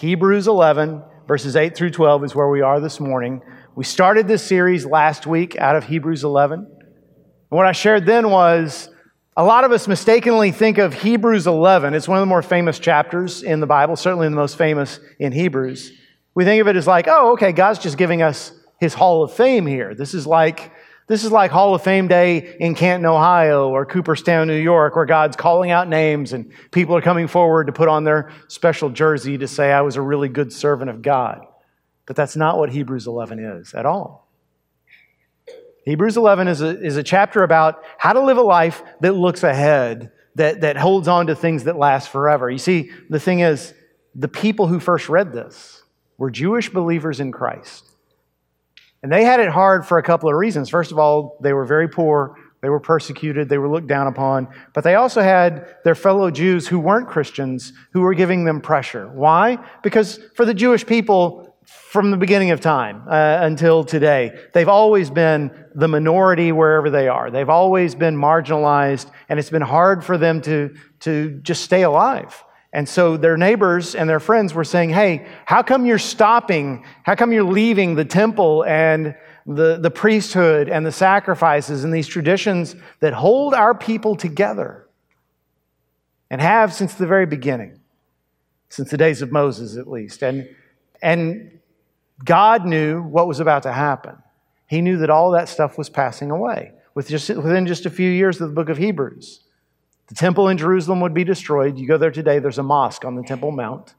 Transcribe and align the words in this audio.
Hebrews 0.00 0.46
11, 0.46 1.02
verses 1.26 1.56
8 1.56 1.74
through 1.74 1.88
12 1.88 2.24
is 2.24 2.34
where 2.34 2.50
we 2.50 2.60
are 2.60 2.80
this 2.80 3.00
morning. 3.00 3.40
We 3.74 3.84
started 3.84 4.28
this 4.28 4.42
series 4.42 4.84
last 4.84 5.26
week 5.26 5.56
out 5.56 5.74
of 5.74 5.84
Hebrews 5.84 6.22
11. 6.22 6.58
And 6.58 6.68
what 7.48 7.64
I 7.64 7.72
shared 7.72 8.04
then 8.04 8.28
was 8.28 8.90
a 9.38 9.42
lot 9.42 9.64
of 9.64 9.72
us 9.72 9.88
mistakenly 9.88 10.50
think 10.50 10.76
of 10.76 10.92
Hebrews 10.92 11.46
11. 11.46 11.94
It's 11.94 12.06
one 12.06 12.18
of 12.18 12.20
the 12.20 12.26
more 12.26 12.42
famous 12.42 12.78
chapters 12.78 13.42
in 13.42 13.60
the 13.60 13.66
Bible, 13.66 13.96
certainly 13.96 14.28
the 14.28 14.36
most 14.36 14.58
famous 14.58 15.00
in 15.18 15.32
Hebrews. 15.32 15.92
We 16.34 16.44
think 16.44 16.60
of 16.60 16.68
it 16.68 16.76
as 16.76 16.86
like, 16.86 17.06
oh, 17.08 17.32
okay, 17.32 17.52
God's 17.52 17.78
just 17.78 17.96
giving 17.96 18.20
us 18.20 18.52
his 18.78 18.92
hall 18.92 19.22
of 19.22 19.32
fame 19.32 19.66
here. 19.66 19.94
This 19.94 20.12
is 20.12 20.26
like 20.26 20.72
this 21.06 21.22
is 21.22 21.30
like 21.30 21.52
Hall 21.52 21.74
of 21.74 21.82
Fame 21.82 22.08
Day 22.08 22.56
in 22.58 22.74
Canton, 22.74 23.06
Ohio, 23.06 23.68
or 23.68 23.86
Cooperstown, 23.86 24.48
New 24.48 24.58
York, 24.58 24.96
where 24.96 25.06
God's 25.06 25.36
calling 25.36 25.70
out 25.70 25.88
names 25.88 26.32
and 26.32 26.50
people 26.72 26.96
are 26.96 27.02
coming 27.02 27.28
forward 27.28 27.68
to 27.68 27.72
put 27.72 27.88
on 27.88 28.02
their 28.02 28.32
special 28.48 28.90
jersey 28.90 29.38
to 29.38 29.46
say, 29.46 29.72
I 29.72 29.82
was 29.82 29.94
a 29.94 30.02
really 30.02 30.28
good 30.28 30.52
servant 30.52 30.90
of 30.90 31.02
God. 31.02 31.46
But 32.06 32.16
that's 32.16 32.34
not 32.34 32.58
what 32.58 32.70
Hebrews 32.70 33.06
11 33.06 33.38
is 33.38 33.72
at 33.74 33.86
all. 33.86 34.28
Hebrews 35.84 36.16
11 36.16 36.48
is 36.48 36.60
a, 36.60 36.84
is 36.84 36.96
a 36.96 37.04
chapter 37.04 37.44
about 37.44 37.84
how 37.98 38.12
to 38.12 38.20
live 38.20 38.38
a 38.38 38.42
life 38.42 38.82
that 39.00 39.12
looks 39.12 39.44
ahead, 39.44 40.10
that, 40.34 40.62
that 40.62 40.76
holds 40.76 41.06
on 41.06 41.28
to 41.28 41.36
things 41.36 41.64
that 41.64 41.76
last 41.76 42.08
forever. 42.08 42.50
You 42.50 42.58
see, 42.58 42.90
the 43.08 43.20
thing 43.20 43.40
is, 43.40 43.72
the 44.12 44.28
people 44.28 44.66
who 44.66 44.80
first 44.80 45.08
read 45.08 45.32
this 45.32 45.82
were 46.18 46.30
Jewish 46.30 46.70
believers 46.70 47.20
in 47.20 47.30
Christ. 47.30 47.88
And 49.02 49.12
they 49.12 49.24
had 49.24 49.40
it 49.40 49.48
hard 49.48 49.86
for 49.86 49.98
a 49.98 50.02
couple 50.02 50.28
of 50.28 50.36
reasons. 50.36 50.68
First 50.68 50.92
of 50.92 50.98
all, 50.98 51.38
they 51.42 51.52
were 51.52 51.64
very 51.64 51.88
poor, 51.88 52.36
they 52.60 52.68
were 52.68 52.80
persecuted, 52.80 53.48
they 53.48 53.58
were 53.58 53.68
looked 53.68 53.86
down 53.86 54.06
upon, 54.06 54.48
but 54.74 54.82
they 54.82 54.94
also 54.94 55.22
had 55.22 55.76
their 55.84 55.94
fellow 55.94 56.30
Jews 56.30 56.66
who 56.66 56.80
weren't 56.80 57.08
Christians 57.08 57.72
who 57.92 58.00
were 58.00 58.14
giving 58.14 58.44
them 58.44 58.60
pressure. 58.60 59.08
Why? 59.08 59.58
Because 59.82 60.18
for 60.34 60.44
the 60.44 60.54
Jewish 60.54 60.84
people, 60.84 61.56
from 61.66 62.10
the 62.10 62.16
beginning 62.16 62.52
of 62.52 62.60
time 62.60 63.02
uh, 63.08 63.38
until 63.42 63.84
today, 63.84 64.38
they've 64.54 64.68
always 64.68 65.10
been 65.10 65.50
the 65.74 65.88
minority 65.88 66.52
wherever 66.52 66.90
they 66.90 67.08
are. 67.08 67.30
They've 67.30 67.48
always 67.48 67.94
been 67.94 68.16
marginalized, 68.16 69.10
and 69.28 69.38
it's 69.38 69.50
been 69.50 69.62
hard 69.62 70.04
for 70.04 70.16
them 70.16 70.40
to, 70.42 70.74
to 71.00 71.40
just 71.42 71.62
stay 71.62 71.82
alive. 71.82 72.44
And 72.76 72.86
so 72.86 73.16
their 73.16 73.38
neighbors 73.38 73.94
and 73.94 74.06
their 74.06 74.20
friends 74.20 74.52
were 74.52 74.62
saying, 74.62 74.90
Hey, 74.90 75.26
how 75.46 75.62
come 75.62 75.86
you're 75.86 75.98
stopping? 75.98 76.84
How 77.04 77.14
come 77.14 77.32
you're 77.32 77.42
leaving 77.42 77.94
the 77.94 78.04
temple 78.04 78.66
and 78.66 79.16
the, 79.46 79.78
the 79.78 79.90
priesthood 79.90 80.68
and 80.68 80.84
the 80.84 80.92
sacrifices 80.92 81.84
and 81.84 81.94
these 81.94 82.06
traditions 82.06 82.76
that 83.00 83.14
hold 83.14 83.54
our 83.54 83.74
people 83.74 84.14
together 84.14 84.86
and 86.28 86.38
have 86.38 86.74
since 86.74 86.92
the 86.92 87.06
very 87.06 87.24
beginning, 87.24 87.80
since 88.68 88.90
the 88.90 88.98
days 88.98 89.22
of 89.22 89.32
Moses 89.32 89.78
at 89.78 89.88
least? 89.88 90.22
And, 90.22 90.46
and 91.00 91.58
God 92.26 92.66
knew 92.66 93.00
what 93.00 93.26
was 93.26 93.40
about 93.40 93.62
to 93.62 93.72
happen. 93.72 94.18
He 94.66 94.82
knew 94.82 94.98
that 94.98 95.08
all 95.08 95.30
that 95.30 95.48
stuff 95.48 95.78
was 95.78 95.88
passing 95.88 96.30
away 96.30 96.72
with 96.94 97.08
just, 97.08 97.30
within 97.30 97.66
just 97.66 97.86
a 97.86 97.90
few 97.90 98.10
years 98.10 98.38
of 98.38 98.50
the 98.50 98.54
book 98.54 98.68
of 98.68 98.76
Hebrews. 98.76 99.45
The 100.08 100.14
temple 100.14 100.48
in 100.48 100.58
Jerusalem 100.58 101.00
would 101.00 101.14
be 101.14 101.24
destroyed. 101.24 101.78
You 101.78 101.86
go 101.86 101.98
there 101.98 102.10
today, 102.10 102.38
there's 102.38 102.58
a 102.58 102.62
mosque 102.62 103.04
on 103.04 103.16
the 103.16 103.22
Temple 103.22 103.50
Mount. 103.50 103.94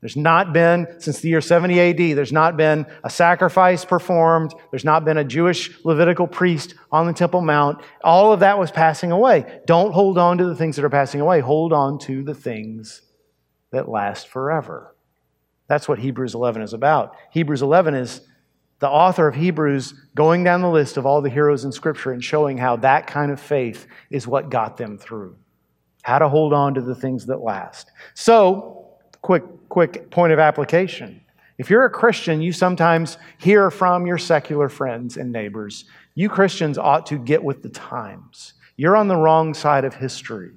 There's 0.00 0.16
not 0.16 0.52
been, 0.52 0.86
since 1.00 1.20
the 1.20 1.28
year 1.28 1.40
70 1.40 1.80
AD, 1.80 2.16
there's 2.16 2.32
not 2.32 2.56
been 2.56 2.86
a 3.02 3.10
sacrifice 3.10 3.84
performed. 3.84 4.54
There's 4.70 4.84
not 4.84 5.04
been 5.04 5.18
a 5.18 5.24
Jewish 5.24 5.84
Levitical 5.84 6.28
priest 6.28 6.74
on 6.92 7.06
the 7.06 7.12
Temple 7.12 7.40
Mount. 7.40 7.82
All 8.04 8.32
of 8.32 8.40
that 8.40 8.58
was 8.58 8.70
passing 8.70 9.10
away. 9.10 9.60
Don't 9.66 9.92
hold 9.92 10.16
on 10.16 10.38
to 10.38 10.44
the 10.44 10.54
things 10.54 10.76
that 10.76 10.84
are 10.84 10.90
passing 10.90 11.20
away. 11.20 11.40
Hold 11.40 11.72
on 11.72 11.98
to 12.00 12.22
the 12.22 12.34
things 12.34 13.02
that 13.72 13.88
last 13.88 14.28
forever. 14.28 14.94
That's 15.66 15.88
what 15.88 15.98
Hebrews 15.98 16.34
11 16.34 16.62
is 16.62 16.72
about. 16.72 17.16
Hebrews 17.32 17.60
11 17.60 17.94
is 17.94 18.20
the 18.80 18.88
author 18.88 19.26
of 19.26 19.34
Hebrews 19.34 19.94
going 20.14 20.44
down 20.44 20.62
the 20.62 20.70
list 20.70 20.96
of 20.96 21.06
all 21.06 21.20
the 21.20 21.30
heroes 21.30 21.64
in 21.64 21.72
Scripture 21.72 22.12
and 22.12 22.22
showing 22.22 22.56
how 22.56 22.76
that 22.76 23.06
kind 23.06 23.32
of 23.32 23.40
faith 23.40 23.86
is 24.10 24.26
what 24.26 24.50
got 24.50 24.76
them 24.76 24.96
through. 24.98 25.36
How 26.02 26.18
to 26.18 26.28
hold 26.28 26.52
on 26.52 26.74
to 26.74 26.80
the 26.80 26.94
things 26.94 27.26
that 27.26 27.40
last. 27.40 27.90
So, 28.14 28.86
quick, 29.20 29.42
quick 29.68 30.10
point 30.10 30.32
of 30.32 30.38
application. 30.38 31.20
If 31.58 31.70
you're 31.70 31.84
a 31.84 31.90
Christian, 31.90 32.40
you 32.40 32.52
sometimes 32.52 33.18
hear 33.38 33.70
from 33.70 34.06
your 34.06 34.18
secular 34.18 34.68
friends 34.68 35.16
and 35.16 35.32
neighbors. 35.32 35.86
You 36.14 36.28
Christians 36.28 36.78
ought 36.78 37.04
to 37.06 37.18
get 37.18 37.42
with 37.42 37.62
the 37.62 37.68
times. 37.68 38.54
You're 38.76 38.96
on 38.96 39.08
the 39.08 39.16
wrong 39.16 39.54
side 39.54 39.84
of 39.84 39.94
history. 39.94 40.52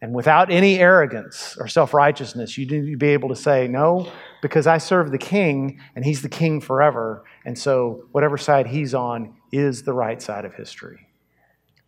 And 0.00 0.14
without 0.14 0.50
any 0.50 0.78
arrogance 0.78 1.56
or 1.58 1.68
self 1.68 1.94
righteousness, 1.94 2.58
you 2.58 2.66
need 2.66 2.90
to 2.90 2.96
be 2.96 3.08
able 3.08 3.28
to 3.30 3.36
say, 3.36 3.68
No, 3.68 4.10
because 4.40 4.66
I 4.66 4.78
serve 4.78 5.10
the 5.10 5.18
king 5.18 5.80
and 5.94 6.04
he's 6.04 6.22
the 6.22 6.28
king 6.28 6.60
forever. 6.60 7.24
And 7.44 7.58
so 7.58 8.04
whatever 8.12 8.38
side 8.38 8.66
he's 8.66 8.94
on 8.94 9.34
is 9.52 9.82
the 9.82 9.92
right 9.92 10.20
side 10.20 10.44
of 10.44 10.54
history. 10.54 11.08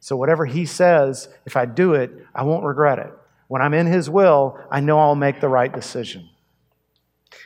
So 0.00 0.16
whatever 0.16 0.46
he 0.46 0.64
says, 0.64 1.28
if 1.44 1.56
I 1.56 1.66
do 1.66 1.94
it, 1.94 2.10
I 2.34 2.42
won't 2.42 2.64
regret 2.64 2.98
it. 2.98 3.12
When 3.48 3.62
I'm 3.62 3.74
in 3.74 3.86
his 3.86 4.08
will, 4.08 4.58
I 4.70 4.80
know 4.80 4.98
I'll 4.98 5.14
make 5.14 5.40
the 5.40 5.48
right 5.48 5.72
decision. 5.72 6.28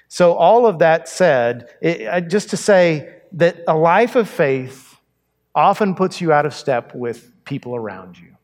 So, 0.09 0.35
all 0.35 0.67
of 0.67 0.79
that 0.79 1.09
said, 1.09 1.69
it, 1.81 2.29
just 2.29 2.51
to 2.51 2.57
say 2.57 3.23
that 3.33 3.57
a 3.67 3.77
life 3.77 4.15
of 4.15 4.29
faith 4.29 4.97
often 5.55 5.95
puts 5.95 6.21
you 6.21 6.33
out 6.33 6.47
of 6.47 6.55
step 6.55 6.95
with 6.95 7.33
people 7.45 7.75
around 7.75 8.19
you. 8.19 8.37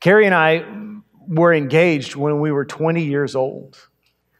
Carrie 0.00 0.26
and 0.26 0.34
I 0.34 0.64
were 1.26 1.54
engaged 1.54 2.16
when 2.16 2.40
we 2.40 2.52
were 2.52 2.64
20 2.64 3.02
years 3.02 3.34
old. 3.34 3.88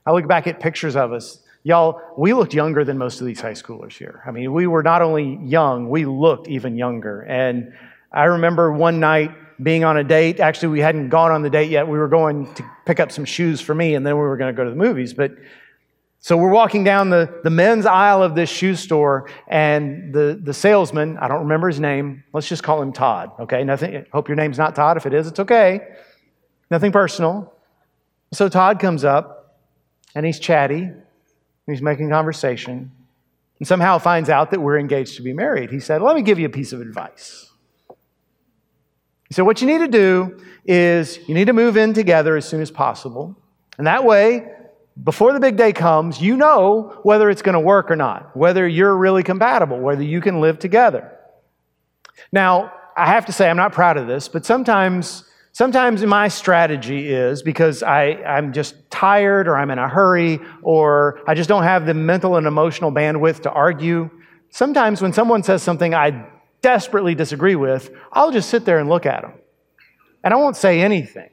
I 0.07 0.13
look 0.13 0.27
back 0.29 0.47
at 0.47 0.61
pictures 0.61 0.97
of 0.97 1.13
us. 1.13 1.39
Y'all, 1.63 2.01
we 2.19 2.35
looked 2.35 2.53
younger 2.53 2.85
than 2.85 2.99
most 2.99 3.21
of 3.21 3.27
these 3.27 3.41
high 3.41 3.53
schoolers 3.53 3.93
here. 3.93 4.23
I 4.27 4.31
mean, 4.31 4.53
we 4.53 4.67
were 4.67 4.83
not 4.83 5.01
only 5.01 5.39
young, 5.43 5.89
we 5.89 6.05
looked 6.05 6.47
even 6.49 6.77
younger. 6.77 7.23
And 7.23 7.73
I 8.13 8.25
remember 8.25 8.71
one 8.73 9.01
night 9.01 9.33
being 9.63 9.83
on 9.83 9.97
a 9.97 10.05
date. 10.05 10.41
Actually, 10.41 10.69
we 10.69 10.81
hadn't 10.81 11.09
gone 11.09 11.31
on 11.31 11.43
the 11.43 11.49
date 11.49 11.71
yet. 11.71 11.89
We 11.89 11.99
were 11.99 12.09
going 12.09 12.53
to 12.55 12.65
pick 12.85 13.01
up 13.01 13.11
some 13.11 13.25
shoes 13.25 13.61
for 13.61 13.75
me, 13.75 13.95
and 13.95 14.07
then 14.07 14.15
we 14.15 14.21
were 14.21 14.37
going 14.37 14.55
to 14.55 14.57
go 14.57 14.65
to 14.65 14.71
the 14.71 14.77
movies. 14.77 15.15
But 15.15 15.33
so 16.19 16.37
we're 16.37 16.51
walking 16.51 16.85
down 16.85 17.11
the, 17.11 17.41
the 17.45 17.51
men's 17.51 17.87
aisle 17.87 18.23
of 18.23 18.35
this 18.35 18.49
shoe 18.49 18.77
store, 18.77 19.29
and 19.47 20.13
the, 20.13 20.41
the 20.43 20.55
salesman, 20.55 21.19
I 21.19 21.29
don't 21.29 21.41
remember 21.41 21.69
his 21.69 21.81
name, 21.81 22.25
let's 22.33 22.49
just 22.49 22.63
call 22.63 22.81
him 22.81 22.93
Todd, 22.93 23.31
okay? 23.41 23.63
Nothing, 23.63 24.07
hope 24.11 24.29
your 24.29 24.37
name's 24.37 24.57
not 24.57 24.75
Todd. 24.75 24.97
If 24.97 25.05
it 25.05 25.13
is, 25.13 25.27
it's 25.27 25.41
okay. 25.41 25.87
Nothing 26.71 26.93
personal. 26.93 27.53
So 28.33 28.49
Todd 28.49 28.81
comes 28.81 29.05
up, 29.05 29.44
and 30.15 30.25
he's 30.25 30.39
chatty, 30.39 30.91
he's 31.67 31.83
making 31.83 32.11
conversation, 32.11 32.93
and 33.59 33.69
somehow 33.69 33.99
finds 33.99 34.29
out 34.29 34.51
that 34.51 34.61
we're 34.61 34.79
engaged 34.79 35.17
to 35.17 35.23
be 35.23 35.33
married. 35.33 35.71
He 35.71 35.81
said, 35.81 36.03
Let 36.03 36.17
me 36.17 36.23
give 36.23 36.39
you 36.39 36.47
a 36.47 36.51
piece 36.51 36.73
of 36.73 36.81
advice. 36.81 37.51
He 39.29 39.35
said, 39.35 39.43
What 39.43 39.61
you 39.61 39.67
need 39.67 39.79
to 39.79 39.89
do 39.89 40.41
is 40.65 41.19
you 41.29 41.35
need 41.35 41.47
to 41.47 41.53
move 41.53 41.77
in 41.77 41.93
together 41.93 42.37
as 42.37 42.47
soon 42.47 42.61
as 42.61 42.71
possible. 42.71 43.37
And 43.79 43.87
that 43.87 44.05
way, 44.05 44.49
before 45.03 45.33
the 45.33 45.41
big 45.41 45.57
day 45.57 45.73
comes, 45.73 46.21
you 46.21 46.37
know 46.37 47.01
whether 47.03 47.29
it's 47.29 47.43
going 47.43 47.55
to 47.55 47.61
work 47.61 47.91
or 47.91 47.97
not, 47.97 48.37
whether 48.37 48.67
you're 48.67 48.97
really 48.97 49.23
compatible, 49.23 49.81
whether 49.81 50.03
you 50.03 50.21
can 50.21 50.41
live 50.41 50.59
together. 50.59 51.11
Now, 52.33 52.73
I 52.97 53.07
have 53.07 53.27
to 53.27 53.33
say, 53.33 53.51
I'm 53.51 53.57
not 53.57 53.73
proud 53.73 53.97
of 53.97 54.07
this, 54.07 54.29
but 54.29 54.47
sometimes, 54.47 55.25
sometimes 55.55 56.05
my 56.05 56.29
strategy 56.29 57.09
is 57.09 57.43
because 57.43 57.83
I, 57.83 58.23
I'm 58.27 58.53
just 58.53 58.75
tired 58.91 59.49
or 59.49 59.57
I'm 59.57 59.71
in 59.71 59.79
a 59.79 59.89
hurry 59.89 60.41
or 60.63 61.21
I 61.27 61.35
just 61.35 61.49
don't 61.49 61.63
have 61.63 61.87
the 61.87 61.95
mental 61.95 62.37
and 62.37 62.47
emotional 62.47 62.93
bandwidth 62.93 63.43
to 63.43 63.51
argue. 63.51 64.11
Sometimes 64.51 65.01
when 65.01 65.13
someone 65.13 65.43
says 65.43 65.63
something 65.63 65.95
I 65.95 66.27
desperately 66.61 67.15
disagree 67.15 67.55
with, 67.55 67.91
I'll 68.13 68.33
just 68.33 68.51
sit 68.51 68.65
there 68.65 68.79
and 68.79 68.89
look 68.89 69.07
at 69.07 69.23
them. 69.23 69.33
And 70.25 70.35
I 70.35 70.37
won't 70.37 70.57
say 70.57 70.81
anything. 70.81 71.31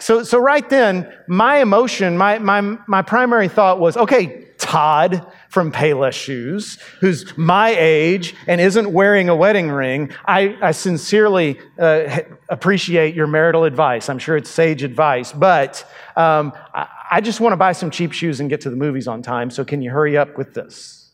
So, 0.00 0.22
so 0.22 0.38
right 0.38 0.68
then, 0.68 1.10
my 1.26 1.58
emotion, 1.58 2.16
my, 2.16 2.38
my, 2.38 2.60
my 2.86 3.02
primary 3.02 3.48
thought 3.48 3.78
was, 3.78 3.96
okay, 3.96 4.48
Todd 4.70 5.26
from 5.48 5.72
Payless 5.72 6.12
Shoes, 6.12 6.78
who's 7.00 7.36
my 7.36 7.74
age 7.76 8.36
and 8.46 8.60
isn't 8.60 8.92
wearing 8.92 9.28
a 9.28 9.34
wedding 9.34 9.68
ring, 9.68 10.12
I, 10.26 10.56
I 10.62 10.70
sincerely 10.70 11.58
uh, 11.76 12.20
appreciate 12.48 13.16
your 13.16 13.26
marital 13.26 13.64
advice. 13.64 14.08
I'm 14.08 14.20
sure 14.20 14.36
it's 14.36 14.48
sage 14.48 14.84
advice, 14.84 15.32
but 15.32 15.84
um, 16.14 16.52
I, 16.72 16.86
I 17.10 17.20
just 17.20 17.40
want 17.40 17.52
to 17.52 17.56
buy 17.56 17.72
some 17.72 17.90
cheap 17.90 18.12
shoes 18.12 18.38
and 18.38 18.48
get 18.48 18.60
to 18.60 18.70
the 18.70 18.76
movies 18.76 19.08
on 19.08 19.22
time, 19.22 19.50
so 19.50 19.64
can 19.64 19.82
you 19.82 19.90
hurry 19.90 20.16
up 20.16 20.38
with 20.38 20.54
this? 20.54 21.10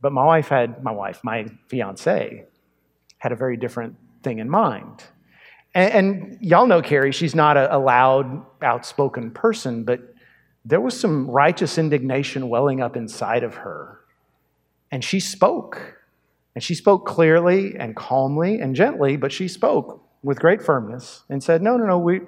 But 0.00 0.10
my 0.12 0.24
wife 0.24 0.48
had, 0.48 0.82
my 0.82 0.90
wife, 0.90 1.20
my 1.22 1.46
fiance, 1.68 2.44
had 3.18 3.30
a 3.30 3.36
very 3.36 3.56
different 3.56 3.94
thing 4.24 4.40
in 4.40 4.50
mind. 4.50 5.04
And, 5.74 5.92
and 5.92 6.38
y'all 6.40 6.66
know 6.66 6.82
Carrie, 6.82 7.12
she's 7.12 7.36
not 7.36 7.56
a, 7.56 7.76
a 7.76 7.78
loud, 7.78 8.44
outspoken 8.62 9.30
person, 9.30 9.84
but 9.84 10.09
there 10.64 10.80
was 10.80 10.98
some 10.98 11.30
righteous 11.30 11.78
indignation 11.78 12.48
welling 12.48 12.80
up 12.80 12.96
inside 12.96 13.42
of 13.42 13.56
her. 13.56 14.00
And 14.90 15.04
she 15.04 15.20
spoke. 15.20 15.96
And 16.54 16.62
she 16.62 16.74
spoke 16.74 17.06
clearly 17.06 17.76
and 17.78 17.94
calmly 17.94 18.60
and 18.60 18.74
gently, 18.74 19.16
but 19.16 19.32
she 19.32 19.48
spoke 19.48 20.02
with 20.22 20.38
great 20.40 20.60
firmness 20.60 21.22
and 21.28 21.42
said, 21.42 21.62
No, 21.62 21.76
no, 21.76 21.86
no, 21.86 21.98
we, 21.98 22.20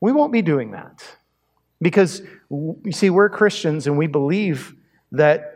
we 0.00 0.12
won't 0.12 0.32
be 0.32 0.42
doing 0.42 0.72
that. 0.72 1.16
Because 1.80 2.22
you 2.50 2.92
see, 2.92 3.10
we're 3.10 3.28
Christians 3.28 3.86
and 3.86 3.98
we 3.98 4.06
believe 4.06 4.76
that 5.10 5.52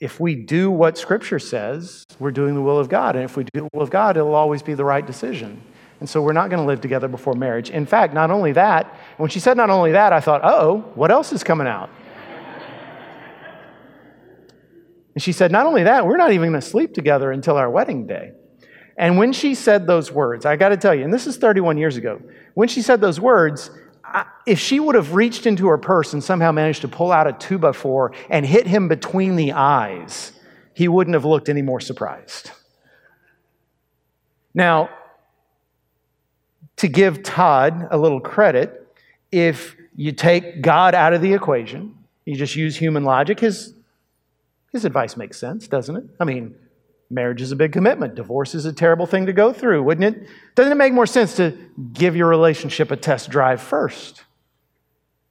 if 0.00 0.20
we 0.20 0.34
do 0.34 0.70
what 0.70 0.96
Scripture 0.96 1.40
says, 1.40 2.04
we're 2.18 2.30
doing 2.30 2.54
the 2.54 2.62
will 2.62 2.78
of 2.78 2.88
God. 2.88 3.16
And 3.16 3.24
if 3.24 3.36
we 3.36 3.44
do 3.44 3.50
the 3.60 3.68
will 3.72 3.82
of 3.82 3.90
God, 3.90 4.16
it'll 4.16 4.34
always 4.34 4.62
be 4.62 4.74
the 4.74 4.84
right 4.84 5.04
decision. 5.04 5.60
And 6.00 6.08
so 6.08 6.22
we're 6.22 6.32
not 6.32 6.48
going 6.50 6.60
to 6.60 6.66
live 6.66 6.80
together 6.80 7.08
before 7.08 7.34
marriage. 7.34 7.70
In 7.70 7.84
fact, 7.84 8.14
not 8.14 8.30
only 8.30 8.52
that, 8.52 8.94
when 9.16 9.30
she 9.30 9.40
said 9.40 9.56
not 9.56 9.70
only 9.70 9.92
that, 9.92 10.12
I 10.12 10.20
thought, 10.20 10.42
oh, 10.44 10.90
what 10.94 11.10
else 11.10 11.32
is 11.32 11.42
coming 11.42 11.66
out? 11.66 11.90
and 15.14 15.22
she 15.22 15.32
said, 15.32 15.50
not 15.50 15.66
only 15.66 15.82
that, 15.84 16.06
we're 16.06 16.16
not 16.16 16.30
even 16.30 16.50
going 16.50 16.60
to 16.60 16.66
sleep 16.66 16.94
together 16.94 17.32
until 17.32 17.56
our 17.56 17.68
wedding 17.68 18.06
day. 18.06 18.32
And 18.96 19.18
when 19.18 19.32
she 19.32 19.54
said 19.54 19.86
those 19.86 20.12
words, 20.12 20.44
I 20.46 20.56
got 20.56 20.68
to 20.70 20.76
tell 20.76 20.94
you, 20.94 21.04
and 21.04 21.12
this 21.12 21.26
is 21.26 21.36
31 21.36 21.78
years 21.78 21.96
ago, 21.96 22.20
when 22.54 22.68
she 22.68 22.82
said 22.82 23.00
those 23.00 23.20
words, 23.20 23.70
if 24.46 24.58
she 24.58 24.80
would 24.80 24.94
have 24.94 25.14
reached 25.14 25.46
into 25.46 25.68
her 25.68 25.78
purse 25.78 26.12
and 26.12 26.22
somehow 26.22 26.52
managed 26.52 26.80
to 26.82 26.88
pull 26.88 27.12
out 27.12 27.26
a 27.26 27.32
two 27.32 27.58
by 27.58 27.72
four 27.72 28.12
and 28.30 28.46
hit 28.46 28.66
him 28.66 28.88
between 28.88 29.36
the 29.36 29.52
eyes, 29.52 30.32
he 30.74 30.88
wouldn't 30.88 31.14
have 31.14 31.24
looked 31.24 31.48
any 31.48 31.62
more 31.62 31.80
surprised. 31.80 32.50
Now, 34.54 34.90
to 36.78 36.88
give 36.88 37.22
Todd 37.22 37.88
a 37.90 37.98
little 37.98 38.20
credit, 38.20 38.86
if 39.30 39.76
you 39.94 40.12
take 40.12 40.62
God 40.62 40.94
out 40.94 41.12
of 41.12 41.20
the 41.20 41.34
equation, 41.34 41.94
you 42.24 42.36
just 42.36 42.56
use 42.56 42.76
human 42.76 43.04
logic, 43.04 43.40
his, 43.40 43.74
his 44.72 44.84
advice 44.84 45.16
makes 45.16 45.38
sense, 45.38 45.66
doesn't 45.66 45.96
it? 45.96 46.04
I 46.20 46.24
mean, 46.24 46.54
marriage 47.10 47.42
is 47.42 47.52
a 47.52 47.56
big 47.56 47.72
commitment. 47.72 48.14
Divorce 48.14 48.54
is 48.54 48.64
a 48.64 48.72
terrible 48.72 49.06
thing 49.06 49.26
to 49.26 49.32
go 49.32 49.52
through, 49.52 49.82
wouldn't 49.82 50.16
it? 50.16 50.28
Doesn't 50.54 50.72
it 50.72 50.76
make 50.76 50.92
more 50.92 51.06
sense 51.06 51.34
to 51.36 51.56
give 51.92 52.14
your 52.14 52.28
relationship 52.28 52.90
a 52.90 52.96
test 52.96 53.28
drive 53.28 53.60
first? 53.60 54.24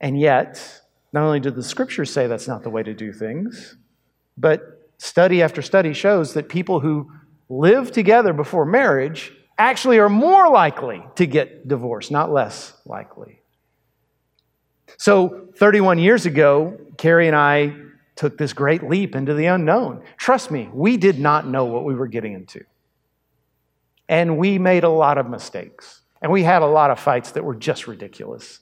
And 0.01 0.19
yet, 0.19 0.81
not 1.13 1.23
only 1.23 1.39
do 1.39 1.49
the 1.49 1.63
scriptures 1.63 2.11
say 2.11 2.27
that's 2.27 2.47
not 2.47 2.63
the 2.63 2.69
way 2.69 2.83
to 2.83 2.93
do 2.93 3.13
things, 3.13 3.77
but 4.37 4.89
study 4.97 5.41
after 5.41 5.61
study 5.61 5.93
shows 5.93 6.33
that 6.33 6.49
people 6.49 6.81
who 6.81 7.11
live 7.47 7.91
together 7.91 8.33
before 8.33 8.65
marriage 8.65 9.36
actually 9.57 9.99
are 9.99 10.09
more 10.09 10.49
likely 10.49 11.03
to 11.15 11.25
get 11.25 11.67
divorced, 11.67 12.11
not 12.11 12.31
less 12.31 12.73
likely. 12.85 13.41
So, 14.97 15.49
31 15.57 15.99
years 15.99 16.25
ago, 16.25 16.79
Carrie 16.97 17.27
and 17.27 17.35
I 17.35 17.75
took 18.15 18.37
this 18.37 18.53
great 18.53 18.83
leap 18.83 19.15
into 19.15 19.33
the 19.33 19.45
unknown. 19.45 20.03
Trust 20.17 20.49
me, 20.49 20.69
we 20.73 20.97
did 20.97 21.19
not 21.19 21.47
know 21.47 21.65
what 21.65 21.85
we 21.85 21.93
were 21.93 22.07
getting 22.07 22.33
into. 22.33 22.63
And 24.09 24.37
we 24.37 24.57
made 24.57 24.83
a 24.83 24.89
lot 24.89 25.17
of 25.17 25.29
mistakes. 25.29 26.01
And 26.21 26.31
we 26.31 26.43
had 26.43 26.61
a 26.61 26.67
lot 26.67 26.89
of 26.89 26.99
fights 26.99 27.31
that 27.31 27.43
were 27.43 27.55
just 27.55 27.87
ridiculous. 27.87 28.59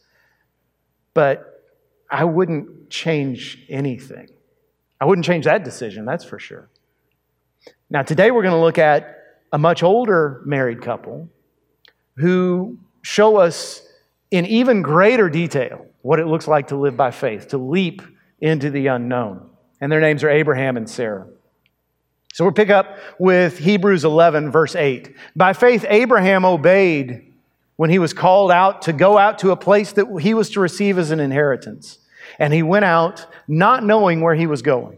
But 1.13 1.63
I 2.09 2.25
wouldn't 2.25 2.89
change 2.89 3.65
anything. 3.69 4.27
I 4.99 5.05
wouldn't 5.05 5.25
change 5.25 5.45
that 5.45 5.63
decision, 5.63 6.05
that's 6.05 6.25
for 6.25 6.39
sure. 6.39 6.69
Now, 7.89 8.01
today 8.01 8.31
we're 8.31 8.41
going 8.41 8.55
to 8.55 8.61
look 8.61 8.77
at 8.77 9.14
a 9.55 9.57
much 9.57 9.83
older 9.83 10.41
married 10.43 10.81
couple 10.81 11.29
who 12.17 12.77
show 13.03 13.37
us 13.37 13.87
in 14.29 14.45
even 14.45 14.81
greater 14.81 15.29
detail 15.29 15.85
what 16.01 16.19
it 16.19 16.27
looks 16.27 16.45
like 16.45 16.67
to 16.67 16.75
live 16.75 16.97
by 16.97 17.09
faith, 17.09 17.47
to 17.47 17.57
leap 17.57 18.01
into 18.41 18.69
the 18.69 18.87
unknown. 18.87 19.49
And 19.79 19.89
their 19.89 20.01
names 20.01 20.25
are 20.25 20.29
Abraham 20.29 20.75
and 20.75 20.89
Sarah. 20.89 21.27
So 22.33 22.43
we'll 22.43 22.51
pick 22.51 22.69
up 22.69 22.97
with 23.17 23.57
Hebrews 23.57 24.03
11, 24.03 24.51
verse 24.51 24.75
8. 24.75 25.15
By 25.37 25.53
faith, 25.53 25.85
Abraham 25.87 26.43
obeyed 26.43 27.33
when 27.77 27.89
he 27.89 27.97
was 27.97 28.11
called 28.11 28.51
out 28.51 28.81
to 28.81 28.91
go 28.91 29.17
out 29.17 29.39
to 29.39 29.51
a 29.51 29.55
place 29.55 29.93
that 29.93 30.19
he 30.19 30.33
was 30.33 30.49
to 30.49 30.59
receive 30.59 30.97
as 30.97 31.11
an 31.11 31.21
inheritance. 31.21 31.99
And 32.39 32.53
he 32.53 32.61
went 32.61 32.83
out 32.83 33.25
not 33.47 33.85
knowing 33.85 34.19
where 34.19 34.35
he 34.35 34.47
was 34.47 34.61
going. 34.61 34.97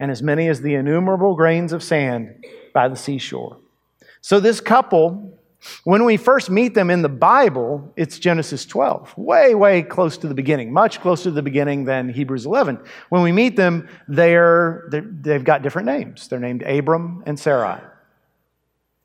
and 0.00 0.10
as 0.10 0.22
many 0.22 0.48
as 0.48 0.62
the 0.62 0.74
innumerable 0.74 1.36
grains 1.36 1.72
of 1.72 1.82
sand 1.82 2.44
by 2.72 2.88
the 2.88 2.96
seashore. 2.96 3.58
So, 4.22 4.40
this 4.40 4.60
couple, 4.60 5.38
when 5.84 6.04
we 6.04 6.16
first 6.16 6.50
meet 6.50 6.74
them 6.74 6.90
in 6.90 7.02
the 7.02 7.08
Bible, 7.08 7.92
it's 7.96 8.18
Genesis 8.18 8.64
12, 8.64 9.16
way, 9.16 9.54
way 9.54 9.82
close 9.82 10.16
to 10.18 10.26
the 10.26 10.34
beginning, 10.34 10.72
much 10.72 11.00
closer 11.00 11.24
to 11.24 11.30
the 11.30 11.42
beginning 11.42 11.84
than 11.84 12.08
Hebrews 12.08 12.46
11. 12.46 12.80
When 13.10 13.22
we 13.22 13.30
meet 13.30 13.56
them, 13.56 13.88
they're, 14.08 14.88
they've 14.90 15.44
got 15.44 15.62
different 15.62 15.86
names. 15.86 16.28
They're 16.28 16.40
named 16.40 16.62
Abram 16.62 17.22
and 17.26 17.38
Sarai. 17.38 17.80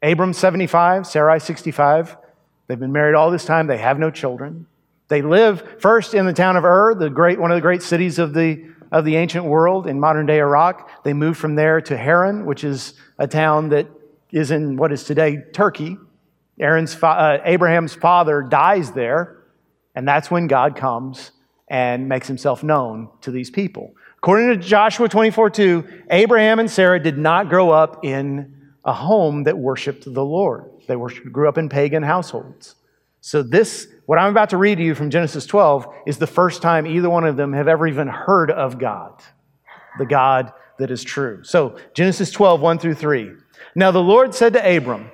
Abram, 0.02 0.34
75, 0.34 1.08
Sarai, 1.08 1.40
65. 1.40 2.18
They've 2.68 2.80
been 2.80 2.92
married 2.92 3.16
all 3.16 3.32
this 3.32 3.46
time, 3.46 3.68
they 3.68 3.78
have 3.78 4.00
no 4.00 4.10
children. 4.10 4.68
They 5.08 5.22
live 5.22 5.80
first 5.80 6.14
in 6.14 6.26
the 6.26 6.34
town 6.34 6.58
of 6.58 6.66
Ur, 6.66 6.96
the 6.96 7.10
great, 7.10 7.40
one 7.40 7.52
of 7.52 7.56
the 7.56 7.62
great 7.62 7.84
cities 7.84 8.18
of 8.18 8.34
the 8.34 8.75
of 8.92 9.06
the 9.06 9.16
ancient 9.16 9.46
world 9.46 9.88
in 9.88 10.00
modern 10.00 10.26
day 10.26 10.40
Iraq. 10.40 11.04
They 11.04 11.14
moved 11.14 11.40
from 11.40 11.56
there 11.56 11.82
to 11.82 11.98
Haran, 11.98 12.46
which 12.46 12.64
is 12.64 12.94
a 13.18 13.28
town 13.28 13.70
that 13.70 13.88
is 14.32 14.52
in 14.52 14.78
what 14.78 14.92
is 14.92 15.04
today 15.04 15.44
Turkey. 15.54 15.98
Aaron's 16.60 16.96
uh, 17.02 17.40
Abraham's 17.44 17.94
father 17.94 18.42
dies 18.42 18.92
there, 18.92 19.44
and 19.94 20.08
that's 20.08 20.32
when 20.32 20.48
God 20.48 20.76
comes 20.76 21.32
and 21.68 22.08
makes 22.08 22.28
himself 22.28 22.64
known 22.64 23.10
to 23.22 23.32
these 23.32 23.50
people. 23.50 23.94
According 24.18 24.50
to 24.50 24.58
Joshua 24.58 25.10
24 25.10 25.50
2, 25.52 26.04
Abraham 26.10 26.60
and 26.60 26.70
Sarah 26.70 27.00
did 27.00 27.18
not 27.18 27.50
grow 27.50 27.72
up 27.72 28.04
in 28.04 28.56
a 28.84 28.94
home 28.94 29.44
that 29.44 29.58
worshiped 29.58 30.12
the 30.12 30.24
Lord. 30.24 30.70
They 30.88 30.96
worshiped, 30.96 31.32
grew 31.32 31.50
up 31.50 31.58
in 31.58 31.70
pagan 31.70 32.04
households. 32.04 32.76
So, 33.28 33.42
this, 33.42 33.88
what 34.06 34.20
I'm 34.20 34.30
about 34.30 34.52
to 34.52 34.58
read 34.58 34.78
to 34.78 34.84
you 34.84 34.94
from 34.94 35.10
Genesis 35.10 35.48
12, 35.48 35.88
is 36.06 36.20
the 36.20 36.28
first 36.28 36.62
time 36.62 36.86
either 36.86 37.10
one 37.10 37.26
of 37.26 37.38
them 37.38 37.54
have 37.54 37.68
ever 37.68 37.88
even 37.88 38.08
heard 38.08 38.52
of 38.52 38.78
God, 38.78 39.20
the 39.98 40.06
God 40.06 40.54
that 40.78 40.92
is 40.92 41.04
true. 41.04 41.44
So, 41.44 41.76
Genesis 41.96 42.30
12, 42.30 42.62
1 42.62 42.78
through 42.78 42.94
3. 42.94 43.32
Now 43.74 43.90
the 43.90 43.98
Lord 43.98 44.36
said 44.36 44.54
to 44.54 44.78
Abram, 44.78 45.10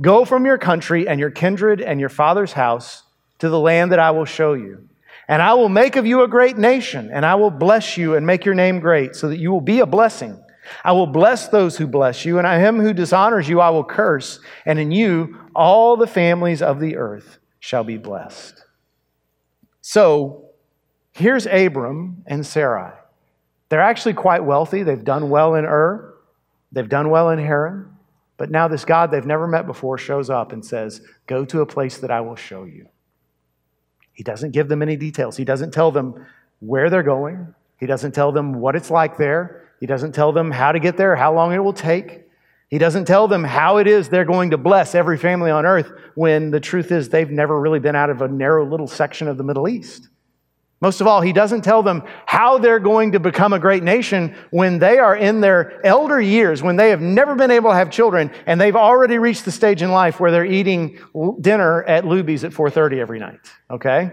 Go 0.00 0.24
from 0.24 0.44
your 0.44 0.58
country 0.58 1.06
and 1.06 1.20
your 1.20 1.30
kindred 1.30 1.80
and 1.80 2.00
your 2.00 2.08
father's 2.08 2.54
house 2.54 3.04
to 3.38 3.48
the 3.48 3.60
land 3.60 3.92
that 3.92 4.00
I 4.00 4.10
will 4.10 4.24
show 4.24 4.54
you. 4.54 4.88
And 5.28 5.40
I 5.40 5.54
will 5.54 5.68
make 5.68 5.94
of 5.94 6.06
you 6.06 6.24
a 6.24 6.28
great 6.28 6.58
nation, 6.58 7.08
and 7.12 7.24
I 7.24 7.36
will 7.36 7.52
bless 7.52 7.96
you 7.96 8.16
and 8.16 8.26
make 8.26 8.44
your 8.44 8.56
name 8.56 8.80
great, 8.80 9.14
so 9.14 9.28
that 9.28 9.38
you 9.38 9.52
will 9.52 9.60
be 9.60 9.78
a 9.78 9.86
blessing. 9.86 10.42
I 10.82 10.90
will 10.90 11.06
bless 11.06 11.46
those 11.46 11.76
who 11.76 11.86
bless 11.86 12.24
you, 12.24 12.40
and 12.40 12.48
him 12.48 12.80
who 12.80 12.92
dishonors 12.92 13.48
you 13.48 13.60
I 13.60 13.70
will 13.70 13.84
curse, 13.84 14.40
and 14.66 14.80
in 14.80 14.90
you 14.90 15.38
all 15.54 15.96
the 15.96 16.08
families 16.08 16.60
of 16.60 16.80
the 16.80 16.96
earth 16.96 17.38
shall 17.64 17.82
be 17.82 17.96
blessed. 17.96 18.62
So 19.80 20.50
here's 21.12 21.46
Abram 21.46 22.22
and 22.26 22.44
Sarai. 22.44 22.92
They're 23.70 23.80
actually 23.80 24.12
quite 24.12 24.44
wealthy. 24.44 24.82
They've 24.82 25.02
done 25.02 25.30
well 25.30 25.54
in 25.54 25.64
Ur, 25.64 26.14
they've 26.72 26.88
done 26.90 27.08
well 27.08 27.30
in 27.30 27.38
Haran. 27.38 27.88
But 28.36 28.50
now 28.50 28.68
this 28.68 28.84
God 28.84 29.10
they've 29.10 29.24
never 29.24 29.46
met 29.46 29.66
before 29.66 29.96
shows 29.96 30.28
up 30.28 30.52
and 30.52 30.62
says, 30.62 31.00
Go 31.26 31.46
to 31.46 31.62
a 31.62 31.66
place 31.66 31.96
that 31.98 32.10
I 32.10 32.20
will 32.20 32.36
show 32.36 32.64
you. 32.64 32.86
He 34.12 34.22
doesn't 34.22 34.50
give 34.50 34.68
them 34.68 34.82
any 34.82 34.96
details. 34.96 35.38
He 35.38 35.44
doesn't 35.46 35.72
tell 35.72 35.90
them 35.90 36.26
where 36.60 36.90
they're 36.90 37.02
going. 37.02 37.54
He 37.80 37.86
doesn't 37.86 38.12
tell 38.12 38.30
them 38.30 38.60
what 38.60 38.76
it's 38.76 38.90
like 38.90 39.16
there. 39.16 39.70
He 39.80 39.86
doesn't 39.86 40.12
tell 40.12 40.32
them 40.32 40.50
how 40.50 40.70
to 40.70 40.78
get 40.78 40.98
there, 40.98 41.16
how 41.16 41.32
long 41.32 41.54
it 41.54 41.64
will 41.64 41.72
take. 41.72 42.23
He 42.74 42.78
doesn't 42.78 43.04
tell 43.04 43.28
them 43.28 43.44
how 43.44 43.76
it 43.76 43.86
is 43.86 44.08
they're 44.08 44.24
going 44.24 44.50
to 44.50 44.58
bless 44.58 44.96
every 44.96 45.16
family 45.16 45.48
on 45.48 45.64
earth 45.64 45.92
when 46.16 46.50
the 46.50 46.58
truth 46.58 46.90
is 46.90 47.08
they've 47.08 47.30
never 47.30 47.60
really 47.60 47.78
been 47.78 47.94
out 47.94 48.10
of 48.10 48.20
a 48.20 48.26
narrow 48.26 48.68
little 48.68 48.88
section 48.88 49.28
of 49.28 49.38
the 49.38 49.44
Middle 49.44 49.68
East. 49.68 50.08
Most 50.80 51.00
of 51.00 51.06
all, 51.06 51.20
he 51.20 51.32
doesn't 51.32 51.62
tell 51.62 51.84
them 51.84 52.02
how 52.26 52.58
they're 52.58 52.80
going 52.80 53.12
to 53.12 53.20
become 53.20 53.52
a 53.52 53.60
great 53.60 53.84
nation 53.84 54.34
when 54.50 54.80
they 54.80 54.98
are 54.98 55.14
in 55.14 55.40
their 55.40 55.86
elder 55.86 56.20
years, 56.20 56.64
when 56.64 56.74
they 56.74 56.90
have 56.90 57.00
never 57.00 57.36
been 57.36 57.52
able 57.52 57.70
to 57.70 57.76
have 57.76 57.90
children, 57.90 58.32
and 58.44 58.60
they've 58.60 58.74
already 58.74 59.18
reached 59.18 59.44
the 59.44 59.52
stage 59.52 59.80
in 59.80 59.92
life 59.92 60.18
where 60.18 60.32
they're 60.32 60.44
eating 60.44 60.98
dinner 61.40 61.84
at 61.84 62.02
Luby's 62.02 62.42
at 62.42 62.52
4:30 62.52 62.98
every 62.98 63.20
night. 63.20 63.38
Okay? 63.70 64.10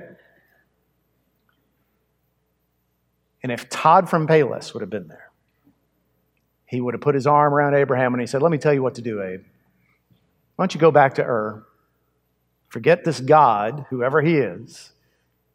And 3.41 3.51
if 3.51 3.70
Todd 3.70 4.08
from 4.08 4.27
Payless 4.27 4.75
would 4.75 4.82
have 4.82 4.91
been 4.91 5.08
there, 5.08 5.30
he 6.71 6.79
would 6.79 6.93
have 6.93 7.01
put 7.01 7.15
his 7.15 7.27
arm 7.27 7.53
around 7.53 7.75
Abraham 7.75 8.13
and 8.13 8.21
he 8.21 8.27
said, 8.27 8.41
Let 8.41 8.49
me 8.49 8.57
tell 8.57 8.73
you 8.73 8.81
what 8.81 8.95
to 8.95 9.01
do, 9.01 9.21
Abe. 9.21 9.41
Why 10.55 10.63
don't 10.63 10.73
you 10.73 10.79
go 10.79 10.89
back 10.89 11.15
to 11.15 11.21
Ur? 11.21 11.67
Forget 12.69 13.03
this 13.03 13.19
God, 13.19 13.85
whoever 13.89 14.21
he 14.21 14.37
is. 14.37 14.93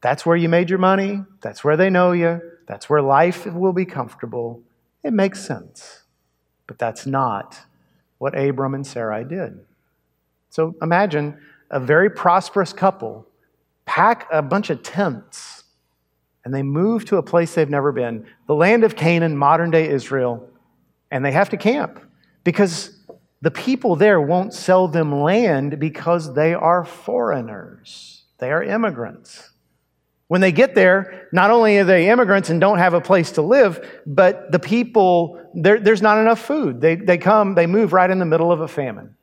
That's 0.02 0.26
where 0.26 0.36
you 0.36 0.50
made 0.50 0.68
your 0.68 0.78
money. 0.78 1.22
That's 1.40 1.64
where 1.64 1.78
they 1.78 1.88
know 1.88 2.12
you. 2.12 2.42
That's 2.66 2.90
where 2.90 3.00
life 3.00 3.46
will 3.46 3.72
be 3.72 3.86
comfortable. 3.86 4.60
It 5.02 5.14
makes 5.14 5.44
sense. 5.44 6.02
But 6.66 6.78
that's 6.78 7.06
not 7.06 7.60
what 8.18 8.38
Abram 8.38 8.74
and 8.74 8.86
Sarai 8.86 9.24
did. 9.24 9.58
So 10.50 10.74
imagine 10.82 11.40
a 11.70 11.80
very 11.80 12.10
prosperous 12.10 12.74
couple 12.74 13.26
pack 13.86 14.26
a 14.30 14.42
bunch 14.42 14.68
of 14.68 14.82
tents 14.82 15.64
and 16.44 16.52
they 16.52 16.62
move 16.62 17.06
to 17.06 17.16
a 17.16 17.22
place 17.22 17.54
they've 17.54 17.70
never 17.70 17.90
been, 17.90 18.26
the 18.46 18.54
land 18.54 18.84
of 18.84 18.96
Canaan, 18.96 19.36
modern 19.36 19.70
day 19.70 19.88
Israel, 19.88 20.50
and 21.10 21.24
they 21.24 21.32
have 21.32 21.50
to 21.50 21.56
camp 21.56 22.00
because 22.44 22.96
the 23.42 23.50
people 23.50 23.96
there 23.96 24.20
won't 24.20 24.54
sell 24.54 24.88
them 24.88 25.20
land 25.20 25.78
because 25.78 26.34
they 26.34 26.54
are 26.54 26.84
foreigners, 26.84 28.24
they 28.38 28.50
are 28.50 28.62
immigrants. 28.62 29.50
When 30.28 30.40
they 30.40 30.50
get 30.50 30.74
there, 30.74 31.28
not 31.32 31.52
only 31.52 31.78
are 31.78 31.84
they 31.84 32.08
immigrants 32.08 32.50
and 32.50 32.60
don't 32.60 32.78
have 32.78 32.94
a 32.94 33.00
place 33.00 33.30
to 33.32 33.42
live, 33.42 34.00
but 34.06 34.50
the 34.50 34.58
people, 34.58 35.40
there's 35.54 36.02
not 36.02 36.18
enough 36.18 36.40
food. 36.40 36.80
They, 36.80 36.96
they 36.96 37.16
come, 37.16 37.54
they 37.54 37.68
move 37.68 37.92
right 37.92 38.10
in 38.10 38.18
the 38.18 38.24
middle 38.24 38.50
of 38.50 38.60
a 38.60 38.66
famine. 38.66 39.14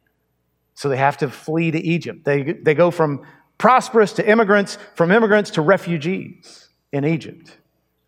So 0.75 0.87
they 0.87 0.97
have 0.97 1.17
to 1.17 1.29
flee 1.29 1.71
to 1.71 1.79
Egypt. 1.79 2.23
They, 2.23 2.53
they 2.53 2.73
go 2.73 2.89
from 2.89 3.25
prosperous 3.57 4.13
to 4.13 4.29
immigrants, 4.29 4.77
from 4.95 5.11
immigrants 5.11 5.51
to 5.51 5.61
refugees 5.61 6.69
in 6.93 7.03
Egypt. 7.03 7.57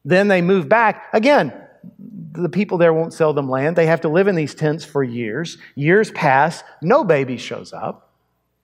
Then 0.06 0.30
they 0.30 0.42
move 0.42 0.70
back. 0.70 1.10
Again, 1.12 1.54
the 2.32 2.50
people 2.50 2.78
there 2.78 2.94
won't 2.94 3.14
sell 3.14 3.34
them 3.34 3.50
land. 3.50 3.76
They 3.76 3.86
have 3.86 4.02
to 4.02 4.10
live 4.10 4.28
in 4.28 4.36
these 4.36 4.56
tents 4.56 4.84
for 4.84 5.04
years. 5.04 5.58
Years 5.76 6.12
pass, 6.12 6.64
no 6.82 7.04
baby 7.04 7.38
shows 7.38 7.74
up. 7.74 8.14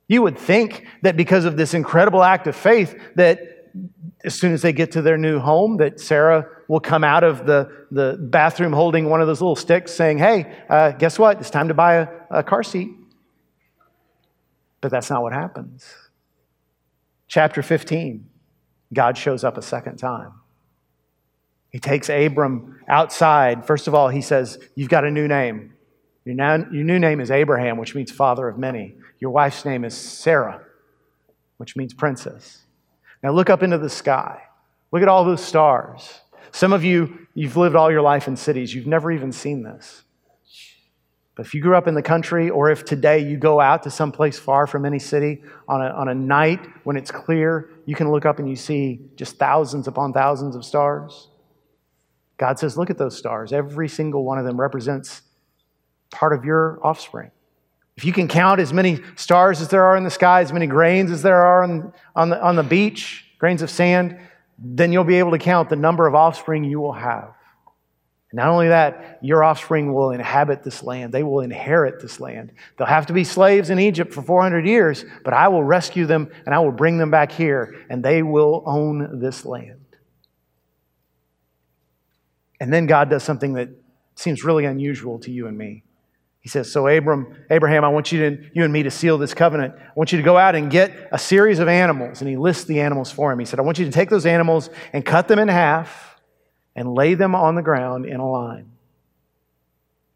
You 0.08 0.22
would 0.22 0.38
think 0.38 0.88
that 1.04 1.16
because 1.16 1.46
of 1.46 1.56
this 1.58 1.74
incredible 1.74 2.24
act 2.24 2.48
of 2.48 2.56
faith 2.56 3.00
that 3.16 3.40
as 4.24 4.36
soon 4.36 4.54
as 4.54 4.62
they 4.62 4.74
get 4.74 4.92
to 4.92 5.02
their 5.02 5.18
new 5.18 5.40
home, 5.40 5.78
that 5.78 6.00
Sarah 6.00 6.48
will 6.68 6.80
come 6.80 7.04
out 7.04 7.24
of 7.24 7.46
the, 7.46 7.86
the 7.92 8.18
bathroom 8.20 8.74
holding 8.74 9.10
one 9.10 9.22
of 9.22 9.28
those 9.28 9.42
little 9.42 9.56
sticks 9.56 9.94
saying, 9.94 10.18
Hey, 10.18 10.54
uh, 10.70 10.92
guess 10.92 11.18
what? 11.18 11.40
It's 11.40 11.50
time 11.50 11.70
to 11.70 11.74
buy 11.74 11.96
a, 11.96 12.08
a 12.30 12.44
car 12.44 12.64
seat. 12.64 12.90
But 14.82 14.92
that's 14.92 15.10
not 15.10 15.22
what 15.22 15.34
happens. 15.34 15.86
Chapter 17.28 17.62
15, 17.62 18.28
God 18.94 19.18
shows 19.18 19.44
up 19.44 19.58
a 19.58 19.62
second 19.62 19.98
time. 19.98 20.34
He 21.72 21.80
takes 21.80 22.10
Abram 22.10 22.80
outside. 22.88 23.66
First 23.66 23.88
of 23.88 23.96
all, 23.96 24.10
he 24.10 24.22
says, 24.22 24.60
You've 24.76 24.90
got 24.90 25.06
a 25.06 25.12
new 25.12 25.28
name. 25.28 25.74
Your, 26.26 26.36
now, 26.36 26.56
your 26.56 26.84
new 26.84 27.00
name 27.00 27.20
is 27.20 27.32
Abraham, 27.32 27.78
which 27.78 27.96
means 27.96 28.12
father 28.12 28.48
of 28.48 28.58
many. 28.58 28.96
Your 29.20 29.32
wife's 29.32 29.66
name 29.66 29.86
is 29.86 29.96
Sarah, 29.96 30.62
which 31.58 31.76
means 31.76 31.94
princess. 31.94 32.64
Now 33.24 33.32
look 33.32 33.50
up 33.50 33.64
into 33.64 33.78
the 33.78 33.90
sky. 33.90 34.42
Look 34.92 35.02
at 35.02 35.08
all 35.08 35.24
those 35.24 35.44
stars. 35.44 36.22
Some 36.52 36.74
of 36.74 36.84
you, 36.84 37.28
you've 37.34 37.56
lived 37.56 37.76
all 37.76 37.90
your 37.90 38.02
life 38.02 38.28
in 38.28 38.36
cities. 38.36 38.76
You've 38.76 38.88
never 38.88 39.12
even 39.12 39.32
seen 39.32 39.64
this. 39.64 40.04
But 41.36 41.46
if 41.46 41.54
you 41.54 41.62
grew 41.62 41.78
up 41.78 41.88
in 41.88 41.94
the 41.94 42.02
country, 42.02 42.50
or 42.50 42.70
if 42.70 42.84
today 42.84 43.20
you 43.20 43.38
go 43.38 43.62
out 43.62 43.84
to 43.84 43.90
some 43.90 44.12
place 44.12 44.38
far 44.38 44.68
from 44.68 44.86
any 44.86 45.00
city 45.00 45.42
on 45.68 45.82
a, 45.82 45.90
on 45.90 46.10
a 46.10 46.14
night 46.14 46.60
when 46.84 46.98
it's 46.98 47.10
clear, 47.10 47.70
you 47.86 47.96
can 47.96 48.12
look 48.12 48.26
up 48.26 48.40
and 48.40 48.50
you 48.50 48.58
see 48.58 49.00
just 49.16 49.38
thousands 49.38 49.88
upon 49.88 50.12
thousands 50.12 50.58
of 50.58 50.66
stars. 50.66 51.30
God 52.42 52.58
says, 52.58 52.76
Look 52.76 52.90
at 52.90 52.98
those 52.98 53.16
stars. 53.16 53.54
Every 53.54 53.88
single 53.88 54.26
one 54.26 54.40
of 54.40 54.46
them 54.46 54.60
represents 54.60 55.22
part 56.10 56.34
of 56.34 56.44
your 56.44 56.80
offspring. 56.82 57.30
If 57.96 58.04
you 58.04 58.12
can 58.12 58.28
count 58.28 58.60
as 58.60 58.74
many 58.74 59.00
stars 59.16 59.62
as 59.62 59.68
there 59.68 59.84
are 59.84 59.96
in 59.96 60.04
the 60.04 60.10
sky, 60.10 60.42
as 60.42 60.52
many 60.52 60.66
grains 60.66 61.12
as 61.12 61.22
there 61.22 61.40
are 61.40 61.62
on, 61.62 61.94
on, 62.16 62.30
the, 62.30 62.44
on 62.44 62.56
the 62.56 62.64
beach, 62.64 63.28
grains 63.38 63.62
of 63.62 63.70
sand, 63.70 64.18
then 64.58 64.92
you'll 64.92 65.04
be 65.04 65.20
able 65.20 65.30
to 65.30 65.38
count 65.38 65.70
the 65.70 65.76
number 65.76 66.08
of 66.08 66.16
offspring 66.16 66.64
you 66.64 66.80
will 66.80 66.94
have. 66.94 67.32
And 68.32 68.38
not 68.38 68.48
only 68.48 68.70
that, 68.70 69.20
your 69.22 69.44
offspring 69.44 69.94
will 69.94 70.10
inhabit 70.10 70.64
this 70.64 70.82
land. 70.82 71.14
They 71.14 71.22
will 71.22 71.42
inherit 71.42 72.02
this 72.02 72.20
land. 72.20 72.54
They'll 72.76 72.88
have 72.88 73.06
to 73.06 73.14
be 73.14 73.24
slaves 73.24 73.70
in 73.70 73.78
Egypt 73.78 74.16
for 74.16 74.24
400 74.24 74.66
years, 74.66 75.06
but 75.24 75.36
I 75.36 75.48
will 75.50 75.64
rescue 75.64 76.08
them 76.08 76.32
and 76.48 76.56
I 76.56 76.60
will 76.60 76.72
bring 76.72 76.98
them 76.98 77.12
back 77.12 77.32
here, 77.32 77.86
and 77.88 78.04
they 78.04 78.24
will 78.24 78.64
own 78.66 79.20
this 79.20 79.46
land. 79.46 79.81
And 82.62 82.72
then 82.72 82.86
God 82.86 83.10
does 83.10 83.24
something 83.24 83.54
that 83.54 83.70
seems 84.14 84.44
really 84.44 84.66
unusual 84.66 85.18
to 85.22 85.32
you 85.32 85.48
and 85.48 85.58
me. 85.58 85.84
He 86.42 86.48
says, 86.48 86.72
So, 86.72 86.88
Abram, 86.88 87.36
Abraham, 87.50 87.84
I 87.84 87.88
want 87.88 88.12
you, 88.12 88.30
to, 88.30 88.50
you 88.54 88.64
and 88.64 88.72
me 88.72 88.84
to 88.84 88.92
seal 88.92 89.18
this 89.18 89.34
covenant. 89.34 89.74
I 89.76 89.92
want 89.96 90.12
you 90.12 90.20
to 90.20 90.24
go 90.24 90.38
out 90.38 90.54
and 90.54 90.70
get 90.70 91.10
a 91.12 91.18
series 91.18 91.58
of 91.58 91.68
animals. 91.68 92.22
And 92.22 92.30
he 92.30 92.38
lists 92.38 92.66
the 92.66 92.80
animals 92.80 93.12
for 93.12 93.32
him. 93.32 93.40
He 93.40 93.46
said, 93.46 93.58
I 93.58 93.64
want 93.64 93.80
you 93.80 93.86
to 93.86 93.92
take 93.92 94.12
those 94.12 94.28
animals 94.28 94.70
and 94.94 95.04
cut 95.04 95.28
them 95.28 95.40
in 95.40 95.48
half 95.48 96.22
and 96.76 96.94
lay 96.94 97.16
them 97.16 97.34
on 97.34 97.56
the 97.56 97.64
ground 97.64 98.06
in 98.06 98.20
a 98.20 98.30
line. 98.30 98.72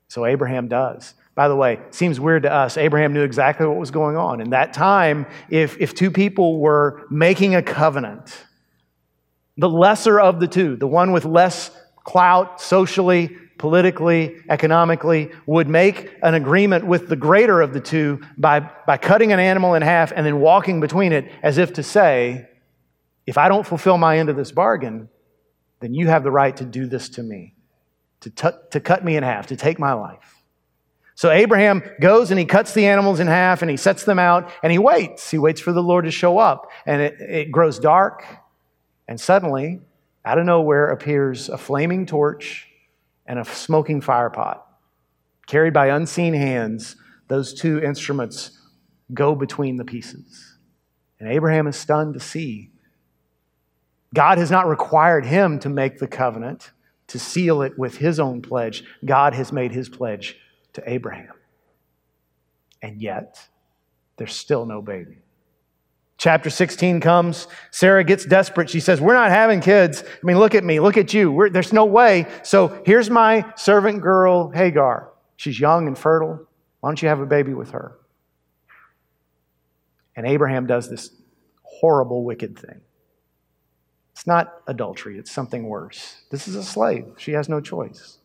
So, 0.08 0.28
Abraham 0.28 0.68
does. 0.68 1.16
By 1.34 1.48
the 1.48 1.56
way, 1.56 1.80
seems 1.90 2.20
weird 2.20 2.44
to 2.44 2.54
us. 2.54 2.78
Abraham 2.78 3.12
knew 3.12 3.24
exactly 3.24 3.66
what 3.66 3.78
was 3.78 3.90
going 3.90 4.18
on. 4.18 4.40
In 4.40 4.52
that 4.52 4.72
time, 4.72 5.26
if, 5.50 5.78
if 5.80 5.96
two 5.96 6.12
people 6.12 6.60
were 6.60 7.08
making 7.10 7.56
a 7.56 7.64
covenant, 7.64 8.46
the 9.58 9.68
lesser 9.68 10.20
of 10.20 10.40
the 10.40 10.48
two, 10.48 10.76
the 10.76 10.88
one 10.88 11.12
with 11.12 11.26
less 11.26 11.72
clout 12.06 12.62
socially, 12.62 13.36
politically, 13.58 14.38
economically, 14.50 15.32
would 15.46 15.68
make 15.68 16.14
an 16.24 16.36
agreement 16.36 16.86
with 16.86 17.10
the 17.10 17.16
greater 17.18 17.62
of 17.62 17.74
the 17.74 17.82
two 17.82 18.22
by, 18.38 18.62
by 18.88 18.96
cutting 18.96 19.34
an 19.34 19.40
animal 19.40 19.74
in 19.74 19.82
half 19.82 20.14
and 20.16 20.26
then 20.26 20.40
walking 20.40 20.80
between 20.80 21.12
it 21.12 21.30
as 21.44 21.58
if 21.58 21.74
to 21.74 21.84
say, 21.84 22.48
if 23.26 23.38
I 23.38 23.50
don't 23.50 23.66
fulfill 23.66 23.98
my 23.98 24.20
end 24.20 24.30
of 24.30 24.38
this 24.38 24.52
bargain, 24.52 25.10
then 25.80 25.94
you 25.94 26.08
have 26.08 26.24
the 26.24 26.32
right 26.32 26.56
to 26.58 26.64
do 26.64 26.86
this 26.86 27.10
to 27.10 27.24
me, 27.24 27.56
to, 28.22 28.30
t- 28.30 28.58
to 28.72 28.80
cut 28.80 29.04
me 29.04 29.18
in 29.18 29.24
half, 29.24 29.48
to 29.48 29.56
take 29.56 29.80
my 29.80 29.94
life. 29.94 30.36
So 31.16 31.32
Abraham 31.32 31.82
goes 32.00 32.30
and 32.30 32.40
he 32.40 32.46
cuts 32.46 32.74
the 32.74 32.86
animals 32.86 33.20
in 33.20 33.28
half 33.28 33.62
and 33.62 33.72
he 33.72 33.78
sets 33.78 34.04
them 34.04 34.20
out 34.20 34.52
and 34.62 34.72
he 34.72 34.78
waits. 34.78 35.32
He 35.32 35.38
waits 35.38 35.62
for 35.62 35.72
the 35.72 35.82
Lord 35.82 36.06
to 36.06 36.12
show 36.12 36.38
up. 36.38 36.70
And 36.86 37.02
it, 37.02 37.16
it 37.22 37.52
grows 37.52 37.80
dark. 37.80 38.26
And 39.08 39.20
suddenly, 39.20 39.80
out 40.26 40.40
of 40.40 40.46
nowhere, 40.46 40.90
appears 40.90 41.50
a 41.50 41.58
flaming 41.58 42.06
torch 42.06 42.68
and 43.26 43.40
a 43.40 43.46
smoking 43.46 44.02
firepot. 44.02 44.60
Carried 45.48 45.74
by 45.74 45.88
unseen 45.88 46.34
hands, 46.34 46.96
those 47.28 47.54
two 47.54 47.80
instruments 47.80 48.60
go 49.14 49.36
between 49.36 49.78
the 49.78 49.86
pieces. 49.86 50.58
And 51.20 51.32
Abraham 51.32 51.68
is 51.68 51.76
stunned 51.76 52.16
to 52.16 52.20
see. 52.20 52.72
God 54.14 54.38
has 54.38 54.50
not 54.50 54.68
required 54.68 55.26
him 55.26 55.60
to 55.60 55.70
make 55.70 56.00
the 56.00 56.08
covenant, 56.08 56.72
to 57.08 57.20
seal 57.20 57.62
it 57.62 57.78
with 57.78 57.98
his 57.98 58.20
own 58.20 58.42
pledge. 58.42 58.84
God 59.04 59.34
has 59.36 59.52
made 59.52 59.72
his 59.72 59.90
pledge 59.90 60.38
to 60.74 60.90
Abraham. 60.90 61.34
And 62.82 63.02
yet, 63.02 63.48
there's 64.18 64.34
still 64.34 64.66
no 64.66 64.82
baby. 64.82 65.25
Chapter 66.26 66.50
16 66.50 67.02
comes. 67.02 67.46
Sarah 67.70 68.04
gets 68.04 68.26
desperate. 68.26 68.68
She 68.68 68.80
says, 68.80 69.00
We're 69.00 69.14
not 69.14 69.30
having 69.30 69.62
kids. 69.62 70.04
I 70.04 70.26
mean, 70.26 70.40
look 70.40 70.56
at 70.56 70.64
me. 70.64 70.80
Look 70.80 70.98
at 70.98 71.14
you. 71.14 71.32
We're, 71.32 71.52
there's 71.52 71.72
no 71.72 71.86
way. 71.86 72.26
So 72.42 72.82
here's 72.84 73.12
my 73.12 73.46
servant 73.56 74.02
girl, 74.02 74.50
Hagar. 74.50 75.12
She's 75.36 75.60
young 75.60 75.86
and 75.86 75.96
fertile. 75.96 76.48
Why 76.80 76.90
don't 76.90 77.00
you 77.00 77.10
have 77.10 77.20
a 77.20 77.28
baby 77.28 77.54
with 77.54 77.70
her? 77.70 78.00
And 80.16 80.26
Abraham 80.26 80.66
does 80.66 80.90
this 80.90 81.12
horrible, 81.62 82.24
wicked 82.24 82.58
thing. 82.58 82.82
It's 84.14 84.26
not 84.26 84.52
adultery, 84.66 85.20
it's 85.20 85.32
something 85.32 85.68
worse. 85.68 86.24
This 86.32 86.48
is 86.48 86.56
a 86.56 86.64
slave. 86.64 87.06
She 87.18 87.34
has 87.34 87.48
no 87.48 87.62
choice. 87.62 88.18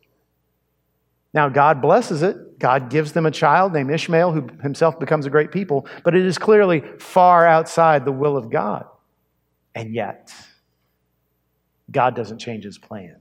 Now, 1.33 1.49
God 1.49 1.81
blesses 1.81 2.23
it. 2.23 2.59
God 2.59 2.91
gives 2.91 3.13
them 3.13 3.25
a 3.25 3.31
child 3.31 3.73
named 3.73 3.91
Ishmael, 3.91 4.33
who 4.33 4.49
himself 4.63 4.99
becomes 4.99 5.27
a 5.27 5.31
great 5.31 5.53
people, 5.53 5.87
but 6.05 6.15
it 6.15 6.27
is 6.27 6.39
clearly 6.39 6.83
far 6.99 7.47
outside 7.47 8.05
the 8.05 8.13
will 8.13 8.37
of 8.37 8.51
God. 8.51 8.85
And 9.75 9.95
yet, 9.95 10.33
God 11.91 12.15
doesn't 12.17 12.39
change 12.39 12.65
his 12.65 12.79
plan, 12.79 13.17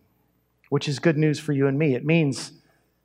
which 0.69 0.87
is 0.87 0.99
good 0.99 1.17
news 1.17 1.39
for 1.39 1.53
you 1.53 1.67
and 1.67 1.77
me. 1.77 1.93
It 1.93 2.05
means 2.05 2.51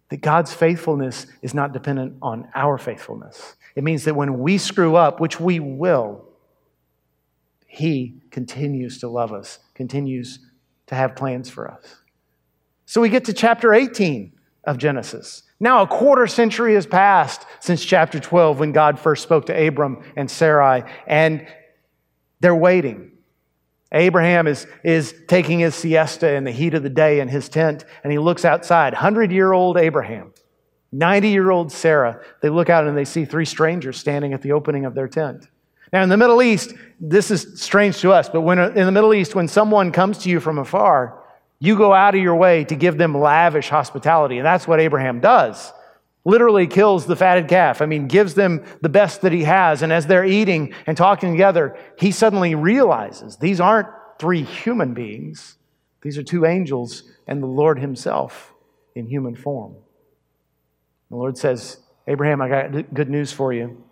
that 0.09 0.21
God's 0.21 0.53
faithfulness 0.53 1.27
is 1.43 1.55
not 1.55 1.73
dependent 1.73 2.17
on 2.23 2.49
our 2.55 2.79
faithfulness. 2.79 3.57
It 3.77 3.85
means 3.85 4.05
that 4.05 4.15
when 4.15 4.39
we 4.39 4.59
screw 4.59 4.97
up, 4.97 5.21
which 5.21 5.39
we 5.39 5.61
will, 5.61 6.25
he 7.67 8.21
continues 8.31 8.99
to 8.99 9.09
love 9.09 9.33
us, 9.33 9.59
continues 9.75 10.39
to 10.87 10.95
have 10.95 11.17
plans 11.17 11.51
for 11.51 11.71
us. 11.71 11.97
So 12.87 13.01
we 13.01 13.09
get 13.09 13.25
to 13.27 13.33
chapter 13.33 13.75
18 13.75 14.33
of 14.67 14.79
Genesis. 14.79 15.43
Now, 15.61 15.83
a 15.83 15.87
quarter 15.87 16.27
century 16.27 16.75
has 16.75 16.87
passed 16.87 17.47
since 17.61 17.85
chapter 17.85 18.19
12 18.19 18.59
when 18.59 18.73
God 18.73 18.99
first 18.99 19.23
spoke 19.23 19.47
to 19.47 19.67
Abram 19.67 20.03
and 20.17 20.31
Sarai, 20.31 20.83
and 21.07 21.47
they're 22.41 22.55
waiting. 22.55 23.13
Abraham 23.93 24.47
is, 24.47 24.67
is 24.83 25.15
taking 25.29 25.61
his 25.61 25.75
siesta 25.75 26.35
in 26.35 26.45
the 26.45 26.51
heat 26.51 26.75
of 26.75 26.83
the 26.83 26.91
day 26.91 27.21
in 27.21 27.29
his 27.29 27.49
tent, 27.49 27.85
and 28.03 28.13
he 28.13 28.19
looks 28.19 28.45
outside. 28.45 28.93
100 28.93 29.31
year 29.31 29.53
old 29.53 29.79
Abraham, 29.79 30.33
90 30.91 31.29
year 31.29 31.51
old 31.51 31.71
Sarah. 31.71 32.21
They 32.43 32.49
look 32.49 32.69
out 32.69 32.87
and 32.87 32.97
they 32.97 33.05
see 33.05 33.25
three 33.25 33.45
strangers 33.45 33.97
standing 33.97 34.33
at 34.33 34.43
the 34.43 34.53
opening 34.53 34.85
of 34.85 34.95
their 34.95 35.09
tent. 35.09 35.49
Now, 35.93 36.03
in 36.03 36.09
the 36.09 36.17
Middle 36.17 36.43
East, 36.43 36.75
this 36.99 37.31
is 37.31 37.61
strange 37.63 38.01
to 38.01 38.13
us, 38.13 38.29
but 38.29 38.41
when 38.41 38.59
in 38.59 38.85
the 38.87 38.93
Middle 38.93 39.15
East, 39.15 39.37
when 39.37 39.47
someone 39.47 39.93
comes 39.93 40.19
to 40.19 40.29
you 40.29 40.41
from 40.41 40.59
afar, 40.59 41.24
You 41.65 41.79
go 41.79 41.95
out 41.95 42.15
of 42.15 42.21
your 42.21 42.37
way 42.37 42.65
to 42.65 42.77
give 42.77 42.99
them 42.99 43.17
lavish 43.17 43.71
hospitality. 43.71 44.37
And 44.37 44.45
that's 44.45 44.69
what 44.69 44.81
Abraham 44.81 45.21
does. 45.21 45.73
Literally 46.23 46.67
kills 46.67 47.07
the 47.07 47.17
fatted 47.17 47.49
calf. 47.49 47.81
I 47.81 47.87
mean, 47.87 48.07
gives 48.07 48.35
them 48.35 48.63
the 48.83 48.91
best 48.91 49.23
that 49.23 49.33
he 49.33 49.45
has. 49.45 49.81
And 49.81 49.91
as 49.91 50.07
they're 50.07 50.27
eating 50.27 50.75
and 50.87 50.95
talking 50.95 51.33
together, 51.33 51.75
he 51.99 52.11
suddenly 52.11 52.55
realizes 52.55 53.39
these 53.39 53.61
aren't 53.61 53.89
three 54.19 54.43
human 54.43 54.93
beings, 54.93 55.57
these 56.03 56.19
are 56.19 56.23
two 56.23 56.45
angels 56.45 57.05
and 57.27 57.43
the 57.43 57.47
Lord 57.47 57.79
himself 57.79 58.53
in 58.95 59.07
human 59.07 59.35
form. 59.35 59.75
The 61.09 61.17
Lord 61.17 61.39
says, 61.39 61.79
Abraham, 62.07 62.43
I 62.43 62.49
got 62.51 62.93
good 62.93 63.09
news 63.09 63.33
for 63.33 63.55
you. 63.55 63.83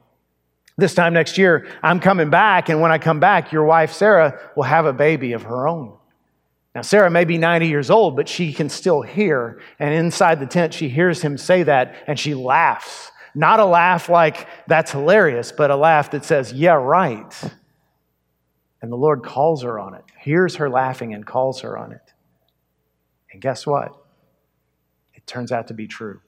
This 0.77 0.93
time 0.93 1.15
next 1.15 1.39
year, 1.39 1.67
I'm 1.83 2.01
coming 2.01 2.29
back, 2.29 2.69
and 2.69 2.83
when 2.83 2.93
I 2.93 2.99
come 2.99 3.19
back, 3.19 3.51
your 3.51 3.65
wife 3.65 3.95
Sarah 3.95 4.39
will 4.57 4.65
have 4.65 4.85
a 4.85 4.93
baby 4.93 5.33
of 5.33 5.45
her 5.45 5.67
own. 5.67 5.97
Now, 6.75 6.81
Sarah 6.81 7.11
may 7.11 7.25
be 7.25 7.37
90 7.37 7.69
years 7.69 7.91
old, 7.91 8.17
but 8.17 8.29
she 8.29 8.53
can 8.53 8.69
still 8.69 9.03
hear. 9.03 9.61
And 9.79 9.93
inside 9.93 10.41
the 10.41 10.47
tent, 10.47 10.73
she 10.73 10.89
hears 10.89 11.21
him 11.21 11.37
say 11.37 11.65
that, 11.65 11.95
and 12.07 12.19
she 12.19 12.35
laughs. 12.35 13.11
Not 13.35 13.61
a 13.61 13.65
laugh 13.65 14.09
like, 14.09 14.47
that's 14.67 14.91
hilarious, 14.91 15.53
but 15.53 15.71
a 15.71 15.77
laugh 15.77 16.11
that 16.13 16.25
says, 16.25 16.53
yeah, 16.53 16.73
right. 16.73 17.43
And 18.81 18.91
the 18.91 18.97
Lord 18.97 19.23
calls 19.23 19.63
her 19.63 19.79
on 19.79 19.95
it, 19.95 20.05
hears 20.19 20.57
her 20.57 20.69
laughing, 20.69 21.15
and 21.15 21.27
calls 21.27 21.61
her 21.61 21.77
on 21.77 21.93
it. 21.93 22.13
And 23.33 23.41
guess 23.41 23.67
what? 23.67 23.97
It 25.15 25.27
turns 25.27 25.53
out 25.53 25.69
to 25.69 25.75
be 25.75 25.87
true. 25.87 26.21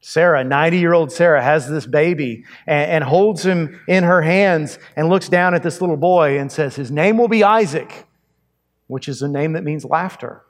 Sarah, 0.00 0.44
90 0.44 0.78
year 0.78 0.92
old 0.92 1.10
Sarah, 1.10 1.42
has 1.42 1.68
this 1.68 1.86
baby 1.86 2.44
and, 2.66 2.90
and, 2.90 3.04
holds 3.04 3.44
him 3.44 3.80
in 3.88 4.04
her 4.04 4.22
hands 4.22 4.78
and 4.94 5.08
looks 5.08 5.28
down 5.28 5.54
at 5.54 5.62
this 5.62 5.80
little 5.80 5.96
boy 5.96 6.38
and 6.38 6.50
says, 6.50 6.76
His 6.76 6.90
name 6.90 7.18
will 7.18 7.28
be 7.28 7.42
Isaac, 7.42 8.05
which 8.86 9.08
is 9.08 9.22
a 9.22 9.28
name 9.28 9.52
that 9.52 9.64
means 9.64 9.84
laughter. 9.84 10.42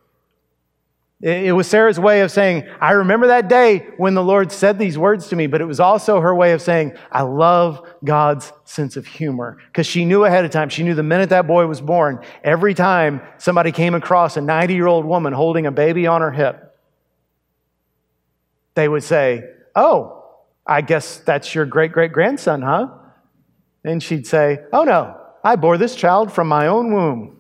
It, 1.23 1.55
was 1.55 1.66
Sarah's 1.66 1.99
way 1.99 2.21
of 2.21 2.31
saying, 2.31 2.69
I 2.78 2.93
remember 2.93 3.28
that 3.28 3.49
day 3.49 3.87
when 3.97 4.12
the 4.12 4.23
Lord 4.23 4.52
said 4.52 4.78
these 4.78 4.99
words 4.99 5.28
to 5.28 5.37
me, 5.37 5.47
but 5.47 5.62
it 5.62 5.64
was 5.64 5.81
also 5.81 6.21
her 6.21 6.35
way 6.35 6.52
of 6.52 6.61
saying, 6.61 6.93
I 7.11 7.23
love 7.23 7.83
God's 8.05 8.52
sense 8.64 8.99
of 8.99 9.07
humor. 9.07 9.57
Because 9.69 9.87
she 9.87 10.05
knew 10.05 10.25
ahead 10.25 10.45
of 10.45 10.50
time, 10.50 10.69
she 10.69 10.83
knew 10.83 10.95
the 10.95 11.02
minute 11.02 11.31
that 11.31 11.47
boy 11.47 11.66
was 11.66 11.81
born, 11.81 12.23
every 12.45 12.75
time 12.75 13.23
somebody 13.38 13.73
came 13.73 13.95
across 13.95 14.37
a 14.37 14.43
90 14.43 14.75
year 14.75 14.87
old 14.87 15.07
woman 15.07 15.33
holding 15.33 15.64
a 15.64 15.73
baby 15.73 16.07
on 16.07 16.21
her 16.21 16.31
hip, 16.31 16.76
they 18.75 18.87
would 18.87 19.02
say, 19.02 19.43
Oh, 19.75 20.23
I 20.66 20.83
guess 20.83 21.19
that's 21.19 21.55
your 21.55 21.64
great 21.64 21.93
great 21.93 22.12
grandson, 22.12 22.61
huh? 22.61 22.88
And 23.85 24.02
she'd 24.02 24.26
say, 24.26 24.59
Oh 24.71 24.85
no, 24.85 25.19
I 25.43 25.57
bore 25.57 25.78
this 25.78 25.97
child 25.97 26.31
from 26.31 26.47
my 26.47 26.66
own 26.66 26.93
womb. 26.93 27.36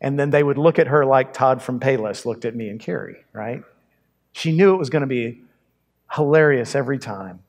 And 0.00 0.18
then 0.18 0.30
they 0.30 0.42
would 0.42 0.58
look 0.58 0.78
at 0.78 0.88
her 0.88 1.04
like 1.04 1.32
Todd 1.32 1.62
from 1.62 1.80
Payless 1.80 2.24
looked 2.24 2.44
at 2.44 2.54
me 2.54 2.68
and 2.68 2.78
Carrie, 2.78 3.24
right? 3.32 3.62
She 4.32 4.52
knew 4.52 4.74
it 4.74 4.78
was 4.78 4.90
going 4.90 5.00
to 5.00 5.08
be 5.08 5.42
hilarious 6.12 6.74
every 6.74 6.98
time. 6.98 7.40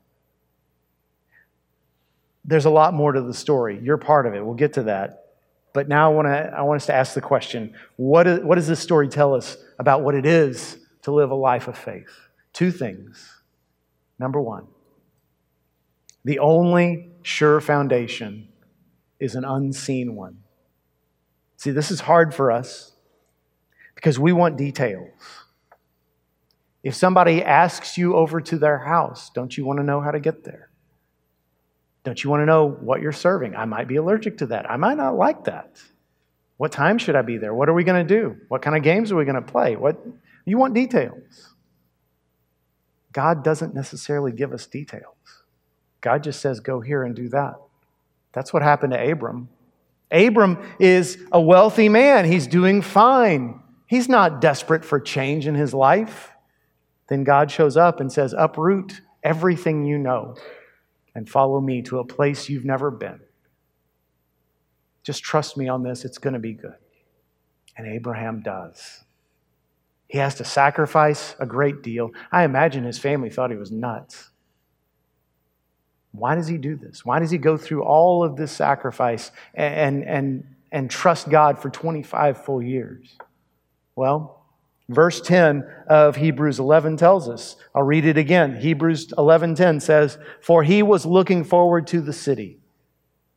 There's 2.44 2.64
a 2.64 2.70
lot 2.70 2.94
more 2.94 3.12
to 3.12 3.20
the 3.20 3.34
story. 3.34 3.78
You're 3.80 3.98
part 3.98 4.26
of 4.26 4.34
it. 4.34 4.44
We'll 4.44 4.54
get 4.54 4.72
to 4.74 4.84
that. 4.84 5.20
But 5.72 5.88
now 5.88 6.10
I 6.10 6.14
want, 6.14 6.26
to, 6.26 6.52
I 6.56 6.62
want 6.62 6.80
us 6.80 6.86
to 6.86 6.94
ask 6.94 7.14
the 7.14 7.20
question 7.20 7.74
what, 7.96 8.26
is, 8.26 8.40
what 8.40 8.56
does 8.56 8.66
this 8.66 8.80
story 8.80 9.08
tell 9.08 9.34
us 9.34 9.56
about 9.78 10.02
what 10.02 10.14
it 10.14 10.26
is 10.26 10.78
to 11.02 11.12
live 11.12 11.30
a 11.30 11.34
life 11.34 11.68
of 11.68 11.78
faith? 11.78 12.10
Two 12.52 12.72
things. 12.72 13.32
Number 14.18 14.40
one, 14.40 14.66
the 16.24 16.40
only 16.40 17.10
sure 17.22 17.60
foundation 17.60 18.48
is 19.20 19.34
an 19.34 19.44
unseen 19.44 20.16
one. 20.16 20.38
See, 21.60 21.72
this 21.72 21.90
is 21.90 22.00
hard 22.00 22.34
for 22.34 22.50
us 22.50 22.92
because 23.94 24.18
we 24.18 24.32
want 24.32 24.56
details. 24.56 25.10
If 26.82 26.94
somebody 26.94 27.44
asks 27.44 27.98
you 27.98 28.16
over 28.16 28.40
to 28.40 28.56
their 28.56 28.78
house, 28.78 29.28
don't 29.34 29.54
you 29.54 29.66
want 29.66 29.78
to 29.78 29.82
know 29.82 30.00
how 30.00 30.10
to 30.10 30.20
get 30.20 30.42
there? 30.42 30.70
Don't 32.02 32.24
you 32.24 32.30
want 32.30 32.40
to 32.40 32.46
know 32.46 32.66
what 32.66 33.02
you're 33.02 33.12
serving? 33.12 33.54
I 33.54 33.66
might 33.66 33.88
be 33.88 33.96
allergic 33.96 34.38
to 34.38 34.46
that. 34.46 34.70
I 34.70 34.78
might 34.78 34.96
not 34.96 35.16
like 35.16 35.44
that. 35.44 35.82
What 36.56 36.72
time 36.72 36.96
should 36.96 37.14
I 37.14 37.20
be 37.20 37.36
there? 37.36 37.52
What 37.52 37.68
are 37.68 37.74
we 37.74 37.84
going 37.84 38.06
to 38.06 38.14
do? 38.14 38.38
What 38.48 38.62
kind 38.62 38.74
of 38.74 38.82
games 38.82 39.12
are 39.12 39.16
we 39.16 39.26
going 39.26 39.34
to 39.34 39.42
play? 39.42 39.76
What 39.76 40.02
you 40.46 40.56
want 40.56 40.72
details. 40.72 41.50
God 43.12 43.44
doesn't 43.44 43.74
necessarily 43.74 44.32
give 44.32 44.54
us 44.54 44.66
details. 44.66 45.44
God 46.00 46.22
just 46.22 46.40
says, 46.40 46.60
go 46.60 46.80
here 46.80 47.04
and 47.04 47.14
do 47.14 47.28
that. 47.28 47.56
That's 48.32 48.50
what 48.50 48.62
happened 48.62 48.94
to 48.94 49.12
Abram. 49.12 49.50
Abram 50.10 50.58
is 50.78 51.18
a 51.32 51.40
wealthy 51.40 51.88
man. 51.88 52.24
He's 52.24 52.46
doing 52.46 52.82
fine. 52.82 53.60
He's 53.86 54.08
not 54.08 54.40
desperate 54.40 54.84
for 54.84 55.00
change 55.00 55.46
in 55.46 55.54
his 55.54 55.74
life. 55.74 56.32
Then 57.08 57.24
God 57.24 57.50
shows 57.50 57.76
up 57.76 58.00
and 58.00 58.12
says, 58.12 58.34
Uproot 58.36 59.00
everything 59.22 59.84
you 59.84 59.98
know 59.98 60.36
and 61.14 61.28
follow 61.28 61.60
me 61.60 61.82
to 61.82 61.98
a 61.98 62.04
place 62.04 62.48
you've 62.48 62.64
never 62.64 62.90
been. 62.90 63.20
Just 65.02 65.22
trust 65.22 65.56
me 65.56 65.68
on 65.68 65.82
this, 65.82 66.04
it's 66.04 66.18
going 66.18 66.34
to 66.34 66.40
be 66.40 66.52
good. 66.52 66.76
And 67.76 67.86
Abraham 67.86 68.42
does. 68.42 69.04
He 70.08 70.18
has 70.18 70.34
to 70.36 70.44
sacrifice 70.44 71.34
a 71.38 71.46
great 71.46 71.82
deal. 71.82 72.10
I 72.32 72.44
imagine 72.44 72.84
his 72.84 72.98
family 72.98 73.30
thought 73.30 73.50
he 73.50 73.56
was 73.56 73.70
nuts. 73.70 74.29
Why 76.12 76.34
does 76.34 76.48
he 76.48 76.58
do 76.58 76.76
this? 76.76 77.04
Why 77.04 77.18
does 77.18 77.30
he 77.30 77.38
go 77.38 77.56
through 77.56 77.84
all 77.84 78.24
of 78.24 78.36
this 78.36 78.52
sacrifice 78.52 79.30
and, 79.54 80.04
and, 80.04 80.44
and 80.72 80.90
trust 80.90 81.30
God 81.30 81.58
for 81.58 81.70
25 81.70 82.44
full 82.44 82.62
years? 82.62 83.16
Well, 83.94 84.44
verse 84.88 85.20
10 85.20 85.64
of 85.88 86.16
Hebrews 86.16 86.58
11 86.58 86.96
tells 86.96 87.28
us. 87.28 87.56
I'll 87.74 87.82
read 87.82 88.04
it 88.04 88.18
again. 88.18 88.56
Hebrews 88.56 89.12
11:10 89.16 89.80
says, 89.80 90.18
"For 90.40 90.62
he 90.62 90.82
was 90.82 91.06
looking 91.06 91.44
forward 91.44 91.86
to 91.88 92.00
the 92.00 92.12
city 92.12 92.58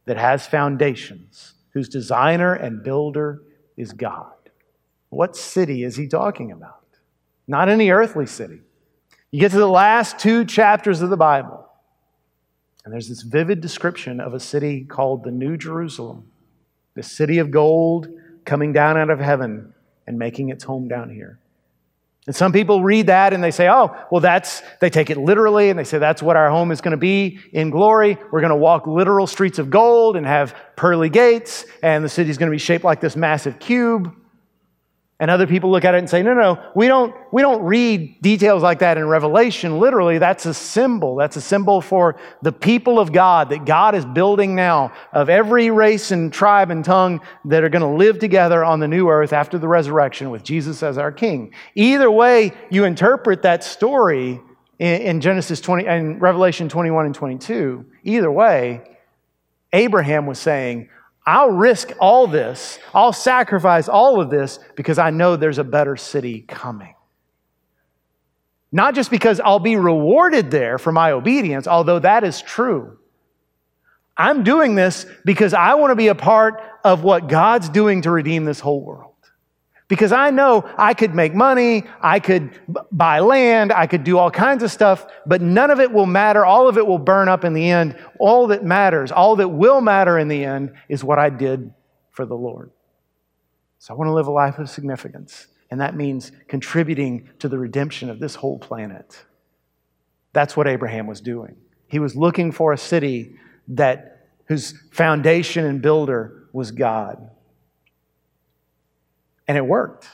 that 0.06 0.18
has 0.18 0.48
foundations, 0.48 1.54
whose 1.74 1.88
designer 1.88 2.54
and 2.54 2.84
builder 2.84 3.42
is 3.78 3.94
God." 3.94 4.32
What 5.10 5.36
city 5.36 5.84
is 5.84 5.96
he 5.96 6.08
talking 6.08 6.52
about? 6.52 6.86
Not 7.48 7.70
any 7.70 7.92
earthly 7.92 8.26
city. 8.26 8.62
You 9.30 9.40
get 9.40 9.52
to 9.52 9.58
the 9.58 9.68
last 9.68 10.18
two 10.18 10.46
chapters 10.46 11.02
of 11.02 11.10
the 11.10 11.18
Bible, 11.18 11.68
and 12.84 12.94
there's 12.94 13.10
this 13.10 13.22
vivid 13.22 13.62
description 13.62 14.20
of 14.20 14.34
a 14.34 14.40
city 14.40 14.84
called 14.84 15.24
the 15.24 15.32
New 15.32 15.58
Jerusalem, 15.58 16.30
the 16.96 17.04
city 17.04 17.38
of 17.38 17.52
gold 17.52 18.08
coming 18.46 18.74
down 18.74 18.98
out 18.98 19.10
of 19.10 19.20
heaven 19.20 19.74
and 20.06 20.20
making 20.20 20.50
its 20.50 20.64
home 20.64 20.88
down 20.88 21.10
here. 21.10 21.40
And 22.26 22.36
some 22.36 22.54
people 22.54 22.82
read 22.82 23.08
that 23.08 23.34
and 23.34 23.44
they 23.44 23.52
say, 23.52 23.70
oh, 23.70 23.96
well, 24.10 24.22
that's, 24.22 24.62
they 24.80 24.90
take 24.90 25.10
it 25.10 25.18
literally 25.18 25.70
and 25.70 25.78
they 25.78 25.84
say 25.84 25.98
that's 25.98 26.24
what 26.24 26.38
our 26.38 26.50
home 26.50 26.72
is 26.72 26.80
going 26.80 26.92
to 26.92 26.98
be 26.98 27.40
in 27.52 27.70
glory. 27.70 28.18
We're 28.32 28.40
going 28.40 28.52
to 28.52 28.56
walk 28.56 28.88
literal 28.88 29.28
streets 29.28 29.60
of 29.60 29.70
gold 29.70 30.16
and 30.16 30.26
have 30.26 30.56
pearly 30.78 31.10
gates, 31.10 31.66
and 31.82 32.04
the 32.04 32.10
city's 32.10 32.38
going 32.38 32.50
to 32.50 32.56
be 32.56 32.60
shaped 32.60 32.86
like 32.86 33.02
this 33.02 33.18
massive 33.18 33.60
cube. 33.60 34.16
And 35.24 35.32
other 35.32 35.48
people 35.48 35.72
look 35.72 35.86
at 35.86 35.96
it 35.96 36.00
and 36.00 36.10
say, 36.10 36.22
no, 36.22 36.34
no, 36.34 36.62
we 36.76 36.90
don't, 36.90 37.16
we 37.32 37.42
don't 37.42 37.64
read 37.64 38.22
details 38.22 38.62
like 38.62 38.80
that 38.80 38.98
in 38.98 39.08
Revelation. 39.08 39.80
Literally, 39.80 40.18
that's 40.18 40.46
a 40.46 40.54
symbol. 40.54 41.16
That's 41.16 41.38
a 41.38 41.42
symbol 41.42 41.80
for 41.80 42.18
the 42.42 42.52
people 42.52 43.00
of 43.00 43.14
God 43.14 43.48
that 43.52 43.64
God 43.64 43.96
is 43.96 44.04
building 44.04 44.54
now 44.54 44.92
of 45.14 45.30
every 45.30 45.72
race 45.72 46.12
and 46.12 46.34
tribe 46.34 46.72
and 46.72 46.84
tongue 46.84 47.22
that 47.46 47.64
are 47.64 47.70
going 47.70 47.84
to 47.84 47.88
live 47.88 48.20
together 48.20 48.66
on 48.66 48.82
the 48.82 48.88
new 48.90 49.08
earth 49.08 49.32
after 49.32 49.58
the 49.58 49.66
resurrection 49.66 50.30
with 50.30 50.44
Jesus 50.44 50.84
as 50.84 50.98
our 50.98 51.14
king. 51.14 51.54
Either 51.74 52.12
way 52.12 52.52
you 52.70 52.84
interpret 52.84 53.44
that 53.44 53.64
story 53.64 54.42
in, 54.78 55.02
in 55.04 55.22
Genesis 55.22 55.62
20 55.62 55.88
and 55.88 56.22
Revelation 56.22 56.68
21 56.68 57.06
and 57.06 57.16
22, 57.16 57.86
either 58.04 58.30
way, 58.30 58.82
Abraham 59.72 60.26
was 60.26 60.38
saying, 60.38 60.90
I'll 61.26 61.52
risk 61.52 61.92
all 62.00 62.28
this, 62.28 62.80
I'll 62.94 63.14
sacrifice 63.14 63.88
all 63.88 64.20
of 64.20 64.30
this 64.30 64.60
because 64.76 65.00
I 65.00 65.10
know 65.10 65.36
there's 65.36 65.58
a 65.58 65.64
better 65.64 65.96
city 65.96 66.42
coming. 66.42 66.96
Not 68.72 68.96
just 68.96 69.12
because 69.12 69.40
I'll 69.40 69.60
be 69.60 69.76
rewarded 69.78 70.52
there 70.52 70.78
for 70.78 70.92
my 70.92 71.12
obedience, 71.12 71.68
although 71.68 72.00
that 72.00 72.24
is 72.24 72.42
true. 72.42 72.98
I'm 74.18 74.44
doing 74.44 74.76
this 74.76 75.06
because 75.26 75.54
I 75.54 75.76
want 75.76 75.92
to 75.92 75.96
be 75.96 76.08
a 76.08 76.16
part 76.16 76.62
of 76.84 77.04
what 77.04 77.28
God's 77.28 77.70
doing 77.70 78.02
to 78.02 78.12
redeem 78.12 78.46
this 78.46 78.60
whole 78.60 78.84
world. 78.84 79.13
Because 79.94 80.12
I 80.12 80.32
know 80.32 80.68
I 80.76 80.96
could 80.96 81.14
make 81.14 81.36
money, 81.36 81.84
I 82.02 82.20
could 82.20 82.60
buy 82.92 83.20
land, 83.20 83.72
I 83.72 83.86
could 83.86 84.04
do 84.04 84.18
all 84.18 84.32
kinds 84.32 84.64
of 84.64 84.72
stuff, 84.72 85.06
but 85.28 85.40
none 85.40 85.70
of 85.70 85.80
it 85.80 85.92
will 85.92 86.08
matter. 86.08 86.44
All 86.44 86.68
of 86.68 86.80
it 86.80 86.88
will 86.88 86.98
burn 86.98 87.30
up 87.30 87.46
in 87.46 87.54
the 87.54 87.70
end. 87.70 87.96
All 88.18 88.48
that 88.48 88.64
matters, 88.64 89.12
all 89.12 89.36
that 89.36 89.50
will 89.50 89.82
matter 89.82 90.18
in 90.18 90.30
the 90.30 90.46
end 90.46 90.74
is 90.90 91.04
what 91.04 91.20
I 91.20 91.30
did 91.30 91.76
for 92.10 92.26
the 92.26 92.34
Lord. 92.34 92.72
So 93.78 93.94
I 93.94 93.98
want 93.98 94.08
to 94.08 94.14
live 94.14 94.26
a 94.26 94.32
life 94.32 94.58
of 94.58 94.68
significance, 94.68 95.46
and 95.70 95.80
that 95.80 95.96
means 95.96 96.32
contributing 96.48 97.30
to 97.38 97.48
the 97.48 97.60
redemption 97.60 98.10
of 98.10 98.20
this 98.20 98.34
whole 98.34 98.58
planet. 98.58 99.24
That's 100.32 100.58
what 100.58 100.68
Abraham 100.68 101.06
was 101.06 101.22
doing. 101.22 101.56
He 101.86 102.00
was 102.00 102.16
looking 102.16 102.52
for 102.52 102.74
a 102.74 102.80
city 102.80 103.36
that 103.68 104.26
whose 104.48 104.74
foundation 104.92 105.66
and 105.66 105.84
builder 105.84 106.48
was 106.52 106.72
God. 106.72 107.30
And 109.48 109.58
it 109.58 109.66
worked. 109.66 110.08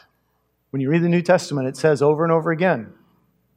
When 0.72 0.82
you 0.82 0.90
read 0.90 1.04
the 1.04 1.10
New 1.10 1.22
Testament, 1.22 1.68
it 1.68 1.78
says 1.78 2.02
over 2.02 2.24
and 2.24 2.32
over 2.32 2.52
again 2.52 2.94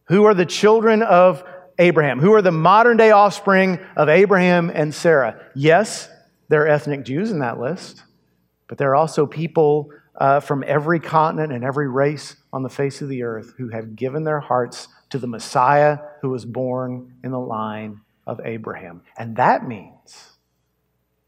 who 0.07 0.25
are 0.25 0.35
the 0.35 0.47
children 0.47 1.03
of 1.03 1.45
Abraham? 1.79 2.21
Who 2.21 2.33
are 2.35 2.43
the 2.43 2.51
modern 2.51 2.97
day 2.97 3.13
offspring 3.13 3.79
of 3.97 4.09
Abraham 4.09 4.71
and 4.71 4.95
Sarah? 4.95 5.41
Yes, 5.55 6.09
there 6.49 6.63
are 6.63 6.69
ethnic 6.69 7.05
Jews 7.05 7.31
in 7.31 7.39
that 7.39 7.59
list, 7.59 8.03
but 8.69 8.79
there 8.79 8.91
are 8.91 8.97
also 8.97 9.27
people 9.27 9.91
uh, 10.17 10.41
from 10.41 10.65
every 10.67 11.01
continent 11.01 11.53
and 11.53 11.65
every 11.65 11.89
race 11.89 12.37
on 12.53 12.63
the 12.63 12.69
face 12.69 13.01
of 13.01 13.09
the 13.09 13.23
earth 13.23 13.55
who 13.57 13.69
have 13.69 13.97
given 13.97 14.25
their 14.25 14.41
hearts 14.41 14.89
to 15.11 15.19
the 15.19 15.27
Messiah 15.27 15.99
who 16.21 16.29
was 16.29 16.45
born 16.45 17.15
in 17.25 17.31
the 17.31 17.41
line 17.41 18.01
of 18.27 18.41
Abraham. 18.45 19.03
And 19.17 19.37
that 19.37 19.67
means 19.67 20.32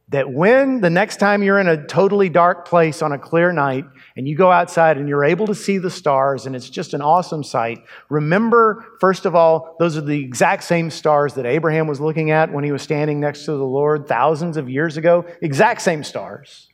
that 0.08 0.30
when 0.30 0.80
the 0.80 0.90
next 0.90 1.16
time 1.16 1.42
you're 1.42 1.58
in 1.58 1.66
a 1.66 1.86
totally 1.86 2.28
dark 2.28 2.68
place 2.68 3.00
on 3.00 3.12
a 3.12 3.18
clear 3.18 3.52
night 3.52 3.86
and 4.16 4.28
you 4.28 4.36
go 4.36 4.50
outside 4.50 4.98
and 4.98 5.08
you're 5.08 5.24
able 5.24 5.46
to 5.46 5.54
see 5.54 5.78
the 5.78 5.90
stars 5.90 6.44
and 6.44 6.54
it's 6.54 6.68
just 6.68 6.92
an 6.92 7.00
awesome 7.00 7.42
sight, 7.42 7.78
remember, 8.10 8.84
first 9.00 9.24
of 9.24 9.34
all, 9.34 9.76
those 9.78 9.96
are 9.96 10.02
the 10.02 10.22
exact 10.22 10.62
same 10.64 10.90
stars 10.90 11.34
that 11.34 11.46
Abraham 11.46 11.86
was 11.86 12.00
looking 12.00 12.30
at 12.30 12.52
when 12.52 12.64
he 12.64 12.70
was 12.70 12.82
standing 12.82 13.18
next 13.18 13.46
to 13.46 13.52
the 13.52 13.64
Lord 13.64 14.06
thousands 14.06 14.58
of 14.58 14.68
years 14.68 14.98
ago. 14.98 15.24
Exact 15.40 15.80
same 15.80 16.04
stars. 16.04 16.68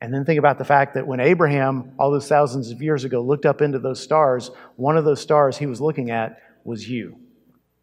And 0.00 0.12
then 0.12 0.24
think 0.24 0.40
about 0.40 0.58
the 0.58 0.64
fact 0.64 0.94
that 0.94 1.06
when 1.06 1.20
Abraham, 1.20 1.92
all 1.96 2.10
those 2.10 2.28
thousands 2.28 2.70
of 2.70 2.82
years 2.82 3.04
ago, 3.04 3.22
looked 3.22 3.46
up 3.46 3.62
into 3.62 3.78
those 3.78 4.02
stars, 4.02 4.50
one 4.76 4.96
of 4.98 5.04
those 5.04 5.20
stars 5.20 5.56
he 5.56 5.66
was 5.66 5.80
looking 5.80 6.10
at 6.10 6.42
was 6.64 6.88
you, 6.88 7.16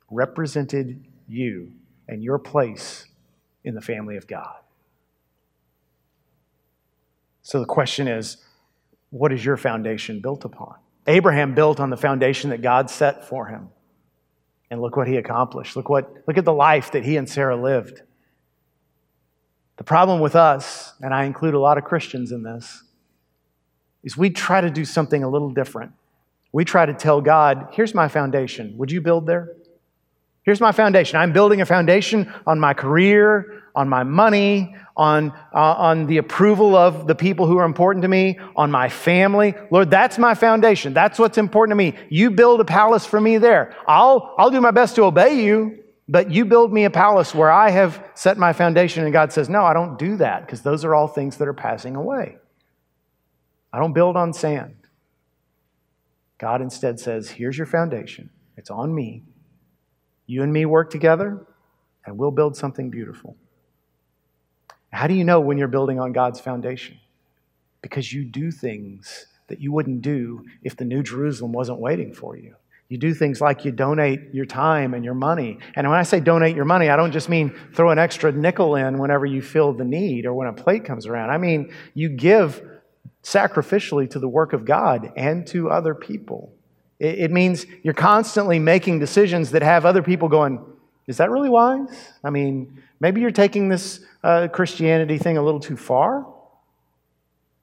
represented 0.09 1.03
you 1.27 1.71
and 2.09 2.21
your 2.21 2.37
place 2.37 3.07
in 3.63 3.75
the 3.75 3.81
family 3.81 4.17
of 4.17 4.27
God. 4.27 4.55
So 7.41 7.59
the 7.59 7.65
question 7.65 8.07
is 8.07 8.37
what 9.09 9.33
is 9.33 9.43
your 9.43 9.57
foundation 9.57 10.21
built 10.21 10.45
upon? 10.45 10.75
Abraham 11.07 11.53
built 11.53 11.79
on 11.79 11.89
the 11.89 11.97
foundation 11.97 12.51
that 12.51 12.61
God 12.61 12.89
set 12.89 13.27
for 13.27 13.47
him. 13.47 13.69
And 14.69 14.81
look 14.81 14.95
what 14.95 15.07
he 15.07 15.17
accomplished. 15.17 15.75
Look, 15.75 15.89
what, 15.89 16.23
look 16.27 16.37
at 16.37 16.45
the 16.45 16.53
life 16.53 16.91
that 16.91 17.03
he 17.03 17.17
and 17.17 17.29
Sarah 17.29 17.57
lived. 17.57 18.01
The 19.75 19.83
problem 19.83 20.21
with 20.21 20.35
us, 20.35 20.93
and 21.01 21.13
I 21.13 21.25
include 21.25 21.55
a 21.55 21.59
lot 21.59 21.77
of 21.77 21.83
Christians 21.83 22.31
in 22.31 22.43
this, 22.43 22.83
is 24.03 24.15
we 24.15 24.29
try 24.29 24.61
to 24.61 24.69
do 24.69 24.85
something 24.85 25.23
a 25.23 25.29
little 25.29 25.49
different. 25.49 25.91
We 26.53 26.63
try 26.63 26.85
to 26.85 26.93
tell 26.93 27.19
God, 27.19 27.69
here's 27.71 27.93
my 27.93 28.07
foundation. 28.07 28.77
Would 28.77 28.91
you 28.91 29.01
build 29.01 29.27
there? 29.27 29.55
Here's 30.43 30.61
my 30.61 30.71
foundation. 30.71 31.19
I'm 31.19 31.33
building 31.33 31.61
a 31.61 31.65
foundation 31.65 32.31
on 32.47 32.59
my 32.59 32.73
career, 32.73 33.63
on 33.75 33.87
my 33.87 34.03
money, 34.03 34.75
on, 34.97 35.31
uh, 35.53 35.57
on 35.57 36.07
the 36.07 36.17
approval 36.17 36.75
of 36.75 37.07
the 37.07 37.15
people 37.15 37.45
who 37.45 37.57
are 37.57 37.65
important 37.65 38.01
to 38.01 38.07
me, 38.07 38.39
on 38.55 38.71
my 38.71 38.89
family. 38.89 39.53
Lord, 39.69 39.89
that's 39.89 40.17
my 40.17 40.33
foundation. 40.33 40.93
That's 40.93 41.19
what's 41.19 41.37
important 41.37 41.71
to 41.71 41.75
me. 41.75 41.95
You 42.09 42.31
build 42.31 42.59
a 42.59 42.65
palace 42.65 43.05
for 43.05 43.21
me 43.21 43.37
there. 43.37 43.75
I'll, 43.87 44.33
I'll 44.37 44.49
do 44.49 44.61
my 44.61 44.71
best 44.71 44.95
to 44.95 45.03
obey 45.03 45.43
you, 45.43 45.83
but 46.09 46.31
you 46.31 46.43
build 46.45 46.73
me 46.73 46.85
a 46.85 46.89
palace 46.89 47.33
where 47.33 47.51
I 47.51 47.69
have 47.69 48.03
set 48.15 48.37
my 48.37 48.51
foundation. 48.51 49.03
And 49.03 49.13
God 49.13 49.31
says, 49.31 49.47
No, 49.47 49.63
I 49.63 49.73
don't 49.73 49.97
do 49.97 50.17
that 50.17 50.45
because 50.45 50.61
those 50.61 50.83
are 50.83 50.93
all 50.93 51.07
things 51.07 51.37
that 51.37 51.47
are 51.47 51.53
passing 51.53 51.95
away. 51.95 52.37
I 53.71 53.79
don't 53.79 53.93
build 53.93 54.17
on 54.17 54.33
sand. 54.33 54.75
God 56.37 56.61
instead 56.61 56.99
says, 56.99 57.29
Here's 57.29 57.57
your 57.57 57.67
foundation. 57.67 58.29
It's 58.57 58.69
on 58.69 58.93
me. 58.93 59.23
You 60.31 60.43
and 60.43 60.53
me 60.53 60.65
work 60.65 60.89
together, 60.89 61.45
and 62.05 62.17
we'll 62.17 62.31
build 62.31 62.55
something 62.55 62.89
beautiful. 62.89 63.35
How 64.89 65.07
do 65.07 65.13
you 65.13 65.25
know 65.25 65.41
when 65.41 65.57
you're 65.57 65.67
building 65.67 65.99
on 65.99 66.13
God's 66.13 66.39
foundation? 66.39 66.97
Because 67.81 68.13
you 68.13 68.23
do 68.23 68.49
things 68.49 69.25
that 69.49 69.59
you 69.59 69.73
wouldn't 69.73 70.01
do 70.01 70.45
if 70.63 70.77
the 70.77 70.85
New 70.85 71.03
Jerusalem 71.03 71.51
wasn't 71.51 71.79
waiting 71.79 72.13
for 72.13 72.37
you. 72.37 72.55
You 72.87 72.97
do 72.97 73.13
things 73.13 73.41
like 73.41 73.65
you 73.65 73.73
donate 73.73 74.33
your 74.33 74.45
time 74.45 74.93
and 74.93 75.03
your 75.03 75.15
money. 75.15 75.59
And 75.75 75.89
when 75.89 75.99
I 75.99 76.03
say 76.03 76.21
donate 76.21 76.55
your 76.55 76.63
money, 76.63 76.89
I 76.89 76.95
don't 76.95 77.11
just 77.11 77.27
mean 77.27 77.53
throw 77.73 77.89
an 77.89 77.99
extra 77.99 78.31
nickel 78.31 78.77
in 78.77 78.99
whenever 78.99 79.25
you 79.25 79.41
feel 79.41 79.73
the 79.73 79.83
need 79.83 80.25
or 80.25 80.33
when 80.33 80.47
a 80.47 80.53
plate 80.53 80.85
comes 80.85 81.07
around. 81.07 81.31
I 81.31 81.39
mean, 81.39 81.73
you 81.93 82.07
give 82.07 82.65
sacrificially 83.21 84.09
to 84.11 84.19
the 84.19 84.29
work 84.29 84.53
of 84.53 84.63
God 84.63 85.11
and 85.17 85.45
to 85.47 85.69
other 85.69 85.93
people. 85.93 86.53
It, 87.01 87.31
means 87.31 87.65
you're 87.81 87.95
constantly 87.95 88.59
making 88.59 88.99
decisions 88.99 89.49
that 89.51 89.63
have 89.63 89.87
other 89.87 90.03
people 90.03 90.29
going, 90.29 90.63
is 91.07 91.17
that 91.17 91.31
really 91.31 91.49
wise? 91.49 91.89
I 92.23 92.29
mean, 92.29 92.79
maybe 92.99 93.21
you're 93.21 93.31
taking 93.31 93.69
this 93.69 94.01
uh, 94.23 94.49
Christianity 94.49 95.17
thing 95.17 95.35
a 95.35 95.41
little 95.41 95.59
too 95.59 95.77
far. 95.77 96.27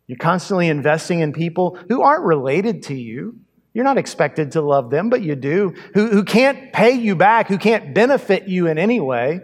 You're 0.09 0.18
constantly 0.18 0.66
investing 0.66 1.20
in 1.20 1.33
people 1.33 1.79
who 1.88 2.03
aren't 2.03 2.24
related 2.24 2.83
to 2.85 2.94
you. 2.96 3.38
You're 3.74 3.85
not 3.85 3.96
expected 3.96 4.51
to 4.53 4.61
love 4.61 4.90
them, 4.90 5.09
but 5.09 5.22
you 5.22 5.37
do, 5.37 5.72
who, 5.94 6.09
who 6.09 6.24
can't 6.24 6.72
pay 6.72 6.90
you 6.90 7.14
back, 7.14 7.46
who 7.46 7.59
can't 7.59 7.94
benefit 7.94 8.48
you 8.48 8.66
in 8.66 8.77
any 8.77 8.98
way. 8.98 9.38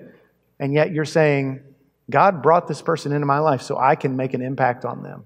And 0.59 0.75
yet 0.75 0.91
you're 0.91 1.05
saying, 1.05 1.63
God 2.11 2.43
brought 2.43 2.67
this 2.67 2.83
person 2.83 3.13
into 3.13 3.27
my 3.27 3.39
life 3.39 3.63
so 3.63 3.79
I 3.79 3.95
can 3.95 4.17
make 4.17 4.35
an 4.35 4.43
impact 4.43 4.85
on 4.85 5.05
them. 5.05 5.25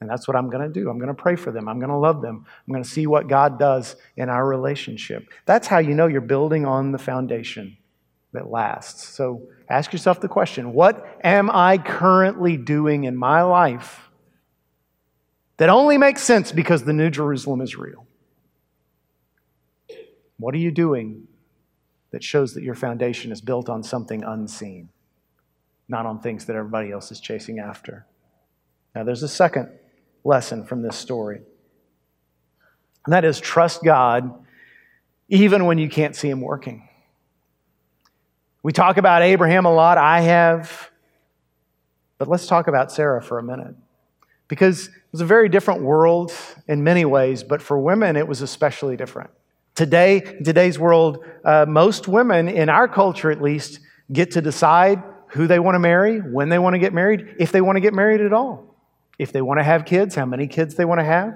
And 0.00 0.10
that's 0.10 0.28
what 0.28 0.36
I'm 0.36 0.50
going 0.50 0.62
to 0.62 0.72
do. 0.72 0.90
I'm 0.90 0.98
going 0.98 1.08
to 1.08 1.14
pray 1.14 1.36
for 1.36 1.50
them. 1.50 1.68
I'm 1.68 1.78
going 1.78 1.90
to 1.90 1.96
love 1.96 2.20
them. 2.20 2.44
I'm 2.46 2.72
going 2.72 2.84
to 2.84 2.88
see 2.88 3.06
what 3.06 3.28
God 3.28 3.58
does 3.58 3.96
in 4.16 4.28
our 4.28 4.46
relationship. 4.46 5.28
That's 5.46 5.66
how 5.66 5.78
you 5.78 5.94
know 5.94 6.06
you're 6.06 6.20
building 6.20 6.66
on 6.66 6.92
the 6.92 6.98
foundation 6.98 7.78
that 8.32 8.50
lasts. 8.50 9.08
So 9.08 9.48
ask 9.68 9.92
yourself 9.92 10.20
the 10.20 10.28
question 10.28 10.74
what 10.74 11.18
am 11.24 11.50
I 11.50 11.78
currently 11.78 12.56
doing 12.56 13.04
in 13.04 13.16
my 13.16 13.42
life 13.42 14.10
that 15.56 15.70
only 15.70 15.96
makes 15.96 16.22
sense 16.22 16.52
because 16.52 16.84
the 16.84 16.92
New 16.92 17.08
Jerusalem 17.08 17.62
is 17.62 17.76
real? 17.76 18.06
What 20.38 20.54
are 20.54 20.58
you 20.58 20.70
doing 20.70 21.26
that 22.10 22.22
shows 22.22 22.52
that 22.54 22.62
your 22.62 22.74
foundation 22.74 23.32
is 23.32 23.40
built 23.40 23.70
on 23.70 23.82
something 23.82 24.22
unseen, 24.22 24.90
not 25.88 26.04
on 26.04 26.20
things 26.20 26.44
that 26.44 26.56
everybody 26.56 26.90
else 26.90 27.10
is 27.10 27.20
chasing 27.20 27.58
after? 27.58 28.04
Now, 28.94 29.04
there's 29.04 29.22
a 29.22 29.28
second 29.28 29.70
lesson 30.26 30.64
from 30.64 30.82
this 30.82 30.96
story. 30.96 31.40
And 33.04 33.12
that 33.12 33.24
is 33.24 33.40
trust 33.40 33.84
God 33.84 34.44
even 35.28 35.64
when 35.64 35.78
you 35.78 35.88
can't 35.88 36.14
see 36.14 36.28
Him 36.28 36.40
working. 36.40 36.88
We 38.62 38.72
talk 38.72 38.96
about 38.96 39.22
Abraham 39.22 39.64
a 39.64 39.72
lot. 39.72 39.96
I 39.96 40.20
have. 40.20 40.90
But 42.18 42.28
let's 42.28 42.46
talk 42.46 42.66
about 42.66 42.90
Sarah 42.90 43.22
for 43.22 43.38
a 43.38 43.42
minute. 43.42 43.74
Because 44.48 44.88
it 44.88 44.92
was 45.12 45.20
a 45.20 45.26
very 45.26 45.48
different 45.48 45.82
world 45.82 46.32
in 46.68 46.84
many 46.84 47.04
ways, 47.04 47.42
but 47.42 47.60
for 47.60 47.78
women, 47.78 48.16
it 48.16 48.26
was 48.26 48.42
especially 48.42 48.96
different. 48.96 49.30
Today, 49.74 50.22
in 50.38 50.44
today's 50.44 50.78
world, 50.78 51.24
uh, 51.44 51.66
most 51.68 52.08
women, 52.08 52.48
in 52.48 52.68
our 52.68 52.88
culture 52.88 53.30
at 53.30 53.42
least, 53.42 53.80
get 54.12 54.32
to 54.32 54.40
decide 54.40 55.02
who 55.28 55.46
they 55.46 55.58
want 55.58 55.74
to 55.74 55.80
marry, 55.80 56.18
when 56.18 56.48
they 56.48 56.58
want 56.58 56.74
to 56.74 56.78
get 56.78 56.94
married, 56.94 57.34
if 57.38 57.50
they 57.52 57.60
want 57.60 57.76
to 57.76 57.80
get 57.80 57.92
married 57.92 58.20
at 58.20 58.32
all. 58.32 58.75
If 59.18 59.32
they 59.32 59.42
want 59.42 59.60
to 59.60 59.64
have 59.64 59.84
kids, 59.84 60.14
how 60.14 60.26
many 60.26 60.46
kids 60.46 60.74
they 60.74 60.84
want 60.84 61.00
to 61.00 61.04
have. 61.04 61.34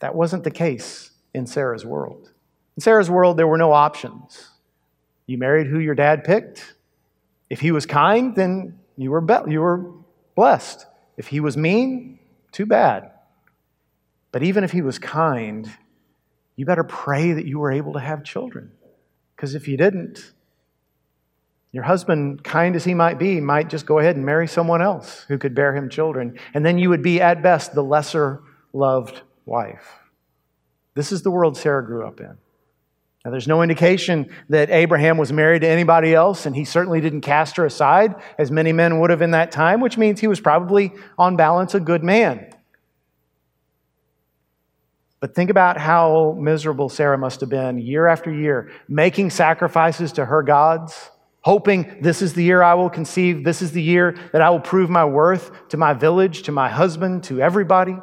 That 0.00 0.14
wasn't 0.14 0.44
the 0.44 0.50
case 0.50 1.10
in 1.34 1.46
Sarah's 1.46 1.84
world. 1.84 2.32
In 2.76 2.80
Sarah's 2.80 3.10
world, 3.10 3.36
there 3.36 3.46
were 3.46 3.58
no 3.58 3.72
options. 3.72 4.50
You 5.26 5.38
married 5.38 5.66
who 5.66 5.78
your 5.78 5.94
dad 5.94 6.24
picked. 6.24 6.74
If 7.50 7.60
he 7.60 7.72
was 7.72 7.86
kind, 7.86 8.34
then 8.34 8.78
you 8.96 9.10
were, 9.10 9.20
be- 9.20 9.50
you 9.50 9.60
were 9.60 9.92
blessed. 10.34 10.86
If 11.16 11.28
he 11.28 11.40
was 11.40 11.56
mean, 11.56 12.18
too 12.52 12.66
bad. 12.66 13.10
But 14.32 14.42
even 14.42 14.64
if 14.64 14.72
he 14.72 14.82
was 14.82 14.98
kind, 14.98 15.70
you 16.56 16.66
better 16.66 16.84
pray 16.84 17.32
that 17.32 17.46
you 17.46 17.58
were 17.58 17.72
able 17.72 17.94
to 17.94 18.00
have 18.00 18.24
children. 18.24 18.72
Because 19.34 19.54
if 19.54 19.68
you 19.68 19.76
didn't, 19.76 20.32
your 21.72 21.84
husband, 21.84 22.42
kind 22.42 22.74
as 22.76 22.84
he 22.84 22.94
might 22.94 23.18
be, 23.18 23.40
might 23.40 23.68
just 23.68 23.84
go 23.84 23.98
ahead 23.98 24.16
and 24.16 24.24
marry 24.24 24.48
someone 24.48 24.80
else 24.80 25.24
who 25.28 25.36
could 25.36 25.54
bear 25.54 25.74
him 25.74 25.90
children. 25.90 26.38
And 26.54 26.64
then 26.64 26.78
you 26.78 26.88
would 26.88 27.02
be, 27.02 27.20
at 27.20 27.42
best, 27.42 27.74
the 27.74 27.82
lesser 27.82 28.42
loved 28.72 29.20
wife. 29.44 29.98
This 30.94 31.12
is 31.12 31.22
the 31.22 31.30
world 31.30 31.56
Sarah 31.56 31.84
grew 31.84 32.06
up 32.06 32.20
in. 32.20 32.36
Now, 33.24 33.32
there's 33.32 33.48
no 33.48 33.62
indication 33.62 34.30
that 34.48 34.70
Abraham 34.70 35.18
was 35.18 35.32
married 35.32 35.60
to 35.60 35.68
anybody 35.68 36.14
else, 36.14 36.46
and 36.46 36.56
he 36.56 36.64
certainly 36.64 37.00
didn't 37.00 37.20
cast 37.20 37.56
her 37.56 37.66
aside, 37.66 38.14
as 38.38 38.50
many 38.50 38.72
men 38.72 39.00
would 39.00 39.10
have 39.10 39.20
in 39.20 39.32
that 39.32 39.52
time, 39.52 39.80
which 39.80 39.98
means 39.98 40.20
he 40.20 40.28
was 40.28 40.40
probably, 40.40 40.92
on 41.18 41.36
balance, 41.36 41.74
a 41.74 41.80
good 41.80 42.02
man. 42.02 42.50
But 45.20 45.34
think 45.34 45.50
about 45.50 45.78
how 45.78 46.36
miserable 46.38 46.88
Sarah 46.88 47.18
must 47.18 47.40
have 47.40 47.50
been 47.50 47.78
year 47.78 48.06
after 48.06 48.32
year, 48.32 48.70
making 48.88 49.30
sacrifices 49.30 50.12
to 50.12 50.24
her 50.24 50.42
gods 50.42 51.10
hoping 51.48 51.96
this 52.02 52.20
is 52.20 52.34
the 52.34 52.42
year 52.42 52.62
I 52.62 52.74
will 52.74 52.90
conceive, 52.90 53.42
this 53.42 53.62
is 53.62 53.72
the 53.72 53.80
year 53.80 54.14
that 54.32 54.42
I 54.42 54.50
will 54.50 54.60
prove 54.60 54.90
my 54.90 55.06
worth 55.06 55.50
to 55.70 55.78
my 55.78 55.94
village, 55.94 56.42
to 56.42 56.52
my 56.52 56.68
husband, 56.68 57.24
to 57.24 57.40
everybody. 57.40 57.96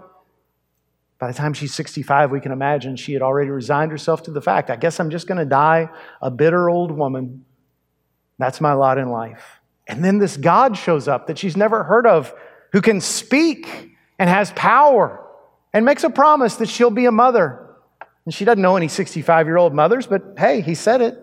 By 1.19 1.27
the 1.27 1.33
time 1.35 1.53
she's 1.53 1.71
65, 1.75 2.31
we 2.31 2.39
can 2.39 2.51
imagine 2.51 2.95
she 2.95 3.13
had 3.13 3.21
already 3.21 3.51
resigned 3.51 3.91
herself 3.91 4.23
to 4.23 4.31
the 4.31 4.41
fact 4.41 4.71
I 4.71 4.77
guess 4.77 4.99
I'm 4.99 5.11
just 5.11 5.27
going 5.27 5.37
to 5.37 5.45
die 5.45 5.89
a 6.23 6.31
bitter 6.31 6.71
old 6.71 6.89
woman. 6.89 7.45
That's 8.39 8.61
my 8.61 8.73
lot 8.73 8.97
in 8.97 9.11
life. 9.11 9.59
And 9.87 10.03
then 10.03 10.17
this 10.17 10.37
God 10.37 10.75
shows 10.75 11.07
up 11.07 11.27
that 11.27 11.37
she's 11.37 11.55
never 11.55 11.83
heard 11.83 12.07
of 12.07 12.33
who 12.71 12.81
can 12.81 12.99
speak 12.99 13.91
and 14.17 14.27
has 14.27 14.51
power 14.53 15.23
and 15.71 15.85
makes 15.85 16.03
a 16.03 16.09
promise 16.09 16.55
that 16.55 16.67
she'll 16.67 16.89
be 16.89 17.05
a 17.05 17.11
mother. 17.11 17.75
And 18.25 18.33
she 18.33 18.43
doesn't 18.43 18.63
know 18.63 18.75
any 18.75 18.87
65 18.87 19.45
year 19.45 19.57
old 19.57 19.71
mothers, 19.75 20.07
but 20.07 20.33
hey, 20.35 20.61
he 20.61 20.73
said 20.73 21.01
it. 21.01 21.21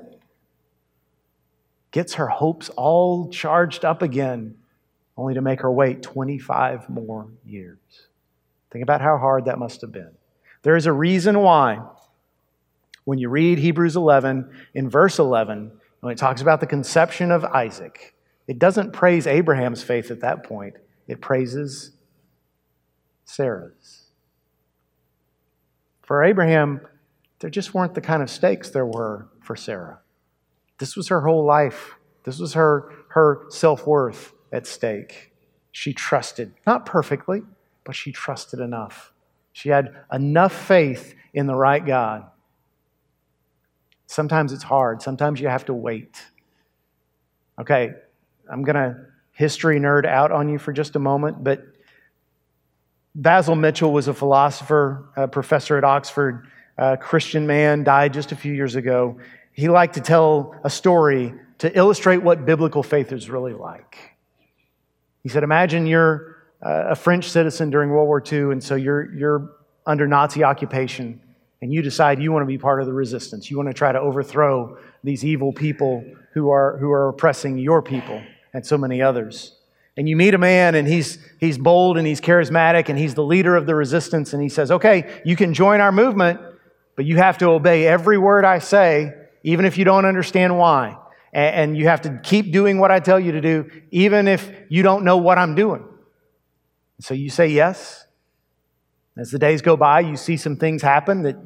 Gets 1.92 2.14
her 2.14 2.26
hopes 2.26 2.68
all 2.70 3.28
charged 3.30 3.84
up 3.84 4.02
again, 4.02 4.56
only 5.16 5.34
to 5.34 5.40
make 5.40 5.60
her 5.60 5.70
wait 5.70 6.02
25 6.02 6.88
more 6.88 7.28
years. 7.46 7.78
Think 8.70 8.82
about 8.82 9.00
how 9.00 9.18
hard 9.18 9.44
that 9.44 9.58
must 9.58 9.82
have 9.82 9.92
been. 9.92 10.10
There 10.62 10.76
is 10.76 10.86
a 10.86 10.92
reason 10.92 11.38
why, 11.40 11.80
when 13.04 13.18
you 13.18 13.28
read 13.28 13.58
Hebrews 13.58 13.94
11, 13.94 14.50
in 14.74 14.88
verse 14.88 15.18
11, 15.18 15.70
when 16.00 16.12
it 16.12 16.18
talks 16.18 16.40
about 16.40 16.60
the 16.60 16.66
conception 16.66 17.30
of 17.30 17.44
Isaac, 17.44 18.14
it 18.46 18.58
doesn't 18.58 18.92
praise 18.92 19.26
Abraham's 19.26 19.82
faith 19.82 20.10
at 20.10 20.20
that 20.20 20.44
point, 20.44 20.74
it 21.06 21.20
praises 21.20 21.92
Sarah's. 23.24 24.06
For 26.02 26.24
Abraham, 26.24 26.80
there 27.38 27.50
just 27.50 27.74
weren't 27.74 27.94
the 27.94 28.00
kind 28.00 28.22
of 28.22 28.30
stakes 28.30 28.70
there 28.70 28.86
were 28.86 29.28
for 29.40 29.56
Sarah. 29.56 30.01
This 30.82 30.96
was 30.96 31.06
her 31.06 31.20
whole 31.20 31.44
life. 31.44 31.94
This 32.24 32.40
was 32.40 32.54
her, 32.54 32.90
her 33.10 33.44
self 33.50 33.86
worth 33.86 34.32
at 34.50 34.66
stake. 34.66 35.30
She 35.70 35.92
trusted, 35.92 36.54
not 36.66 36.86
perfectly, 36.86 37.42
but 37.84 37.94
she 37.94 38.10
trusted 38.10 38.58
enough. 38.58 39.12
She 39.52 39.68
had 39.68 39.94
enough 40.12 40.52
faith 40.52 41.14
in 41.32 41.46
the 41.46 41.54
right 41.54 41.86
God. 41.86 42.24
Sometimes 44.06 44.52
it's 44.52 44.64
hard, 44.64 45.02
sometimes 45.02 45.38
you 45.38 45.46
have 45.46 45.66
to 45.66 45.72
wait. 45.72 46.20
Okay, 47.60 47.92
I'm 48.50 48.64
going 48.64 48.74
to 48.74 48.96
history 49.30 49.78
nerd 49.78 50.04
out 50.04 50.32
on 50.32 50.48
you 50.48 50.58
for 50.58 50.72
just 50.72 50.96
a 50.96 50.98
moment, 50.98 51.44
but 51.44 51.62
Basil 53.14 53.54
Mitchell 53.54 53.92
was 53.92 54.08
a 54.08 54.14
philosopher, 54.14 55.10
a 55.14 55.28
professor 55.28 55.78
at 55.78 55.84
Oxford, 55.84 56.48
a 56.76 56.96
Christian 56.96 57.46
man, 57.46 57.84
died 57.84 58.12
just 58.12 58.32
a 58.32 58.36
few 58.36 58.52
years 58.52 58.74
ago. 58.74 59.20
He 59.52 59.68
liked 59.68 59.94
to 59.94 60.00
tell 60.00 60.54
a 60.64 60.70
story 60.70 61.34
to 61.58 61.76
illustrate 61.76 62.18
what 62.18 62.44
biblical 62.44 62.82
faith 62.82 63.12
is 63.12 63.28
really 63.30 63.52
like. 63.52 64.16
He 65.22 65.28
said, 65.28 65.42
Imagine 65.44 65.86
you're 65.86 66.36
uh, 66.64 66.86
a 66.90 66.96
French 66.96 67.28
citizen 67.28 67.70
during 67.70 67.90
World 67.90 68.06
War 68.06 68.22
II, 68.24 68.52
and 68.52 68.62
so 68.62 68.74
you're, 68.74 69.14
you're 69.14 69.52
under 69.86 70.06
Nazi 70.06 70.42
occupation, 70.42 71.20
and 71.60 71.72
you 71.72 71.82
decide 71.82 72.20
you 72.20 72.32
want 72.32 72.42
to 72.42 72.46
be 72.46 72.58
part 72.58 72.80
of 72.80 72.86
the 72.86 72.92
resistance. 72.92 73.50
You 73.50 73.56
want 73.56 73.68
to 73.68 73.74
try 73.74 73.92
to 73.92 74.00
overthrow 74.00 74.78
these 75.04 75.24
evil 75.24 75.52
people 75.52 76.04
who 76.32 76.50
are, 76.50 76.78
who 76.78 76.90
are 76.90 77.08
oppressing 77.08 77.58
your 77.58 77.82
people 77.82 78.22
and 78.52 78.64
so 78.64 78.78
many 78.78 79.02
others. 79.02 79.56
And 79.96 80.08
you 80.08 80.16
meet 80.16 80.34
a 80.34 80.38
man, 80.38 80.74
and 80.74 80.88
he's, 80.88 81.18
he's 81.38 81.58
bold 81.58 81.98
and 81.98 82.06
he's 82.06 82.20
charismatic, 82.20 82.88
and 82.88 82.98
he's 82.98 83.14
the 83.14 83.24
leader 83.24 83.56
of 83.56 83.66
the 83.66 83.74
resistance, 83.74 84.32
and 84.32 84.42
he 84.42 84.48
says, 84.48 84.70
Okay, 84.70 85.20
you 85.24 85.36
can 85.36 85.52
join 85.52 85.80
our 85.80 85.92
movement, 85.92 86.40
but 86.96 87.04
you 87.04 87.18
have 87.18 87.38
to 87.38 87.50
obey 87.50 87.86
every 87.86 88.18
word 88.18 88.44
I 88.44 88.58
say, 88.58 89.12
even 89.42 89.64
if 89.64 89.78
you 89.78 89.84
don't 89.84 90.04
understand 90.04 90.58
why. 90.58 90.96
And 91.32 91.76
you 91.76 91.88
have 91.88 92.02
to 92.02 92.20
keep 92.22 92.52
doing 92.52 92.78
what 92.78 92.90
I 92.90 93.00
tell 93.00 93.18
you 93.18 93.32
to 93.32 93.40
do, 93.40 93.70
even 93.90 94.28
if 94.28 94.50
you 94.68 94.82
don't 94.82 95.02
know 95.02 95.16
what 95.16 95.38
I'm 95.38 95.54
doing. 95.54 95.84
So 97.00 97.14
you 97.14 97.30
say 97.30 97.48
yes. 97.48 98.06
As 99.16 99.30
the 99.30 99.38
days 99.38 99.62
go 99.62 99.76
by, 99.76 100.00
you 100.00 100.16
see 100.16 100.36
some 100.36 100.56
things 100.56 100.82
happen 100.82 101.22
that 101.22 101.36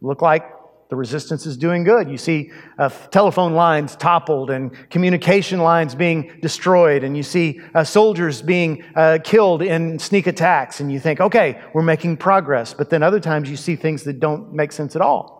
look 0.00 0.20
like 0.20 0.44
the 0.88 0.96
resistance 0.96 1.46
is 1.46 1.56
doing 1.56 1.82
good. 1.82 2.08
You 2.08 2.18
see 2.18 2.52
uh, 2.78 2.88
telephone 2.88 3.54
lines 3.54 3.96
toppled 3.96 4.50
and 4.50 4.70
communication 4.90 5.60
lines 5.60 5.94
being 5.94 6.38
destroyed, 6.40 7.02
and 7.02 7.16
you 7.16 7.22
see 7.24 7.60
uh, 7.74 7.82
soldiers 7.82 8.42
being 8.42 8.84
uh, 8.94 9.18
killed 9.24 9.62
in 9.62 9.98
sneak 9.98 10.26
attacks, 10.28 10.80
and 10.80 10.92
you 10.92 11.00
think, 11.00 11.20
okay, 11.20 11.60
we're 11.74 11.82
making 11.82 12.18
progress. 12.18 12.72
But 12.72 12.90
then 12.90 13.02
other 13.02 13.18
times 13.18 13.50
you 13.50 13.56
see 13.56 13.74
things 13.74 14.04
that 14.04 14.20
don't 14.20 14.52
make 14.52 14.70
sense 14.70 14.94
at 14.94 15.02
all. 15.02 15.35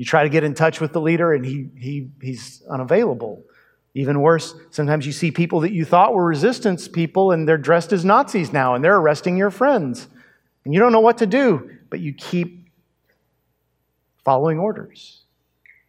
You 0.00 0.06
try 0.06 0.22
to 0.22 0.30
get 0.30 0.44
in 0.44 0.54
touch 0.54 0.80
with 0.80 0.94
the 0.94 1.00
leader, 1.02 1.34
and 1.34 1.44
he, 1.44 1.68
he, 1.76 2.08
he's 2.22 2.62
unavailable. 2.70 3.44
Even 3.92 4.22
worse, 4.22 4.54
sometimes 4.70 5.04
you 5.04 5.12
see 5.12 5.30
people 5.30 5.60
that 5.60 5.72
you 5.72 5.84
thought 5.84 6.14
were 6.14 6.24
resistance 6.24 6.88
people, 6.88 7.32
and 7.32 7.46
they're 7.46 7.58
dressed 7.58 7.92
as 7.92 8.02
Nazis 8.02 8.50
now, 8.50 8.74
and 8.74 8.82
they're 8.82 8.96
arresting 8.96 9.36
your 9.36 9.50
friends. 9.50 10.08
And 10.64 10.72
you 10.72 10.80
don't 10.80 10.92
know 10.92 11.00
what 11.00 11.18
to 11.18 11.26
do, 11.26 11.70
but 11.90 12.00
you 12.00 12.14
keep 12.14 12.70
following 14.24 14.58
orders. 14.58 15.20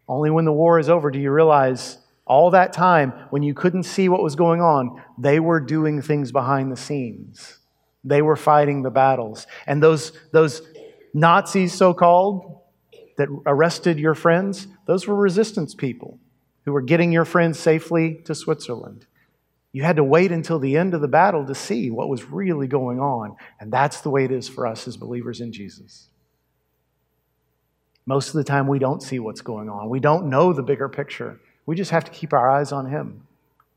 Only 0.10 0.30
when 0.30 0.44
the 0.44 0.52
war 0.52 0.78
is 0.78 0.90
over 0.90 1.10
do 1.10 1.18
you 1.18 1.32
realize 1.32 1.98
all 2.26 2.52
that 2.52 2.74
time 2.74 3.14
when 3.30 3.44
you 3.44 3.54
couldn't 3.54 3.84
see 3.84 4.10
what 4.10 4.22
was 4.22 4.36
going 4.36 4.60
on, 4.60 5.02
they 5.18 5.40
were 5.40 5.62
doing 5.62 6.02
things 6.02 6.34
behind 6.34 6.70
the 6.70 6.76
scenes. 6.76 7.60
They 8.04 8.22
were 8.22 8.36
fighting 8.36 8.82
the 8.82 8.90
battles. 8.90 9.48
And 9.66 9.82
those, 9.82 10.12
those 10.34 10.64
Nazis, 11.14 11.74
so 11.74 11.94
called, 11.94 12.61
that 13.22 13.30
arrested 13.46 14.00
your 14.00 14.16
friends, 14.16 14.66
those 14.88 15.06
were 15.06 15.16
resistance 15.16 15.76
people 15.76 16.18
who 16.66 16.72
were 16.72 16.82
getting 16.82 17.12
your 17.12 17.24
friends 17.24 17.60
safely 17.60 18.16
to 18.26 18.34
Switzerland. 18.34 19.06
You 19.74 19.84
had 19.84 19.98
to 19.98 20.04
wait 20.04 20.32
until 20.32 20.58
the 20.58 20.76
end 20.76 20.96
of 20.96 21.02
the 21.02 21.08
battle 21.08 21.46
to 21.46 21.54
see 21.54 21.92
what 21.92 22.10
was 22.10 22.24
really 22.24 22.66
going 22.66 23.00
on. 23.00 23.36
And 23.60 23.72
that's 23.72 24.02
the 24.02 24.10
way 24.10 24.26
it 24.26 24.32
is 24.32 24.50
for 24.50 24.66
us 24.66 24.88
as 24.88 24.98
believers 24.98 25.40
in 25.40 25.54
Jesus. 25.54 26.10
Most 28.08 28.30
of 28.30 28.34
the 28.34 28.44
time, 28.44 28.68
we 28.68 28.80
don't 28.80 29.04
see 29.04 29.20
what's 29.20 29.42
going 29.42 29.70
on. 29.70 29.88
We 29.88 30.00
don't 30.00 30.26
know 30.26 30.52
the 30.52 30.64
bigger 30.64 30.90
picture. 30.90 31.40
We 31.68 31.76
just 31.76 31.92
have 31.92 32.06
to 32.06 32.12
keep 32.12 32.34
our 32.34 32.50
eyes 32.50 32.72
on 32.72 32.88
Him 32.88 33.28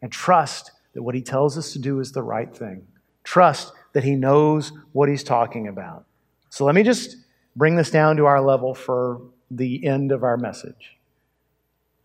and 0.00 0.10
trust 0.10 0.70
that 0.94 1.02
what 1.02 1.14
He 1.14 1.20
tells 1.20 1.58
us 1.58 1.74
to 1.74 1.78
do 1.78 2.00
is 2.00 2.12
the 2.12 2.22
right 2.22 2.56
thing. 2.56 2.86
Trust 3.24 3.72
that 3.92 4.04
He 4.04 4.16
knows 4.16 4.72
what 4.92 5.10
He's 5.10 5.22
talking 5.22 5.68
about. 5.68 6.06
So 6.48 6.64
let 6.64 6.74
me 6.74 6.82
just 6.82 7.18
bring 7.54 7.76
this 7.76 7.90
down 7.90 8.16
to 8.16 8.24
our 8.24 8.40
level 8.40 8.74
for 8.74 9.20
the 9.50 9.86
end 9.86 10.12
of 10.12 10.24
our 10.24 10.36
message. 10.36 10.96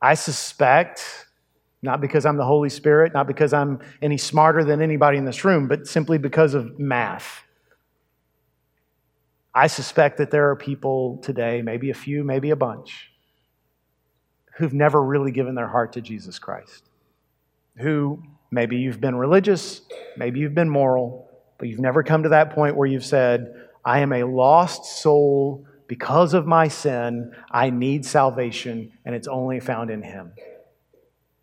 I 0.01 0.13
suspect, 0.13 1.27
not 1.81 2.01
because 2.01 2.25
I'm 2.25 2.37
the 2.37 2.45
Holy 2.45 2.69
Spirit, 2.69 3.13
not 3.13 3.27
because 3.27 3.53
I'm 3.53 3.79
any 4.01 4.17
smarter 4.17 4.63
than 4.63 4.81
anybody 4.81 5.17
in 5.17 5.25
this 5.25 5.43
room, 5.43 5.67
but 5.67 5.87
simply 5.87 6.17
because 6.17 6.53
of 6.53 6.79
math 6.79 7.43
I 9.53 9.67
suspect 9.67 10.17
that 10.17 10.31
there 10.31 10.49
are 10.49 10.55
people 10.55 11.17
today, 11.17 11.61
maybe 11.61 11.89
a 11.89 11.93
few, 11.93 12.23
maybe 12.23 12.51
a 12.51 12.55
bunch, 12.55 13.11
who've 14.57 14.73
never 14.73 15.01
really 15.03 15.31
given 15.31 15.55
their 15.55 15.67
heart 15.67 15.93
to 15.93 16.01
Jesus 16.01 16.37
Christ. 16.37 16.83
Who 17.77 18.21
maybe 18.51 18.77
you've 18.77 19.01
been 19.01 19.15
religious, 19.15 19.81
maybe 20.17 20.39
you've 20.39 20.53
been 20.55 20.69
moral, 20.69 21.29
but 21.57 21.67
you've 21.67 21.79
never 21.79 22.03
come 22.03 22.23
to 22.23 22.29
that 22.29 22.51
point 22.51 22.75
where 22.75 22.87
you've 22.87 23.05
said, 23.05 23.53
I 23.83 23.99
am 23.99 24.13
a 24.13 24.23
lost 24.23 25.01
soul 25.01 25.65
because 25.89 26.35
of 26.35 26.45
my 26.45 26.67
sin. 26.67 27.33
I 27.51 27.71
need 27.71 28.05
salvation, 28.05 28.93
and 29.03 29.15
it's 29.15 29.27
only 29.27 29.59
found 29.59 29.89
in 29.89 30.03
Him. 30.03 30.31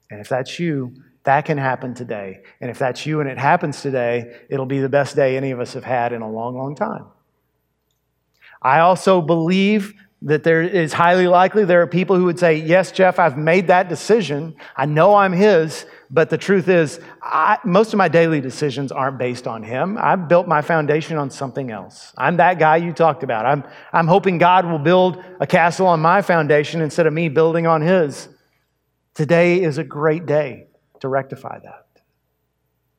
And 0.08 0.20
if 0.20 0.28
that's 0.28 0.58
you, 0.58 0.94
that 1.24 1.44
can 1.44 1.58
happen 1.58 1.92
today. 1.92 2.42
And 2.60 2.70
if 2.70 2.78
that's 2.78 3.04
you 3.04 3.20
and 3.20 3.28
it 3.28 3.36
happens 3.36 3.82
today, 3.82 4.36
it'll 4.48 4.64
be 4.64 4.78
the 4.78 4.88
best 4.88 5.16
day 5.16 5.36
any 5.36 5.50
of 5.50 5.58
us 5.58 5.74
have 5.74 5.82
had 5.82 6.12
in 6.12 6.22
a 6.22 6.30
long, 6.30 6.56
long 6.56 6.76
time. 6.76 7.06
I 8.62 8.78
also 8.78 9.20
believe 9.20 9.94
that 10.26 10.42
there 10.42 10.60
is 10.60 10.92
highly 10.92 11.28
likely 11.28 11.64
there 11.64 11.80
are 11.82 11.86
people 11.86 12.16
who 12.16 12.24
would 12.24 12.38
say, 12.38 12.56
Yes, 12.56 12.90
Jeff, 12.90 13.20
I've 13.20 13.38
made 13.38 13.68
that 13.68 13.88
decision. 13.88 14.56
I 14.76 14.84
know 14.84 15.14
I'm 15.14 15.32
His, 15.32 15.86
but 16.10 16.30
the 16.30 16.36
truth 16.36 16.68
is, 16.68 16.98
I, 17.22 17.58
most 17.64 17.92
of 17.92 17.98
my 17.98 18.08
daily 18.08 18.40
decisions 18.40 18.90
aren't 18.90 19.18
based 19.18 19.46
on 19.46 19.62
Him. 19.62 19.96
I've 19.96 20.26
built 20.26 20.48
my 20.48 20.62
foundation 20.62 21.16
on 21.16 21.30
something 21.30 21.70
else. 21.70 22.12
I'm 22.18 22.38
that 22.38 22.58
guy 22.58 22.78
you 22.78 22.92
talked 22.92 23.22
about. 23.22 23.46
I'm, 23.46 23.62
I'm 23.92 24.08
hoping 24.08 24.38
God 24.38 24.66
will 24.66 24.80
build 24.80 25.22
a 25.40 25.46
castle 25.46 25.86
on 25.86 26.00
my 26.00 26.22
foundation 26.22 26.80
instead 26.80 27.06
of 27.06 27.12
me 27.12 27.28
building 27.28 27.68
on 27.68 27.80
His. 27.80 28.28
Today 29.14 29.62
is 29.62 29.78
a 29.78 29.84
great 29.84 30.26
day 30.26 30.66
to 31.00 31.08
rectify 31.08 31.60
that. 31.60 31.86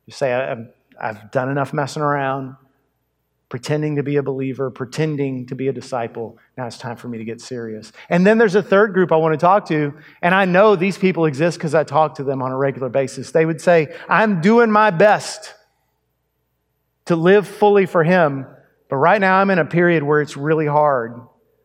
You 0.06 0.14
say, 0.14 0.34
I've, 0.34 0.70
I've 1.00 1.30
done 1.32 1.50
enough 1.50 1.74
messing 1.74 2.02
around 2.02 2.56
pretending 3.50 3.96
to 3.96 4.04
be 4.04 4.18
a 4.18 4.24
believer, 4.24 4.70
pretending 4.70 5.46
to 5.48 5.56
be 5.56 5.70
a 5.70 5.74
disciple. 5.74 6.38
Now 6.58 6.68
it's 6.68 6.78
time 6.78 6.98
for 6.98 7.08
me 7.08 7.18
to 7.18 7.24
get 7.24 7.40
serious. 7.40 7.94
And 8.10 8.28
then 8.28 8.38
there's 8.38 8.56
a 8.56 8.64
third 8.64 8.94
group 8.94 9.12
I 9.12 9.16
want 9.16 9.34
to 9.34 9.38
talk 9.38 9.68
to, 9.68 9.94
and 10.22 10.36
I 10.36 10.46
know 10.46 10.76
these 10.76 10.98
people 10.98 11.26
exist 11.26 11.58
because 11.58 11.74
I 11.74 11.84
talk 11.84 12.16
to 12.16 12.24
them 12.24 12.42
on 12.42 12.52
a 12.52 12.58
regular 12.58 12.90
basis. 12.90 13.32
They 13.32 13.46
would 13.46 13.62
say, 13.62 13.96
I'm 14.10 14.42
doing 14.42 14.70
my 14.70 14.92
best 14.92 15.54
to 17.06 17.16
live 17.16 17.48
fully 17.48 17.86
for 17.86 18.04
Him, 18.04 18.46
but 18.90 18.98
right 18.98 19.22
now 19.22 19.38
I'm 19.38 19.50
in 19.50 19.60
a 19.60 19.66
period 19.66 20.04
where 20.04 20.22
it's 20.22 20.36
really 20.36 20.68
hard 20.68 21.22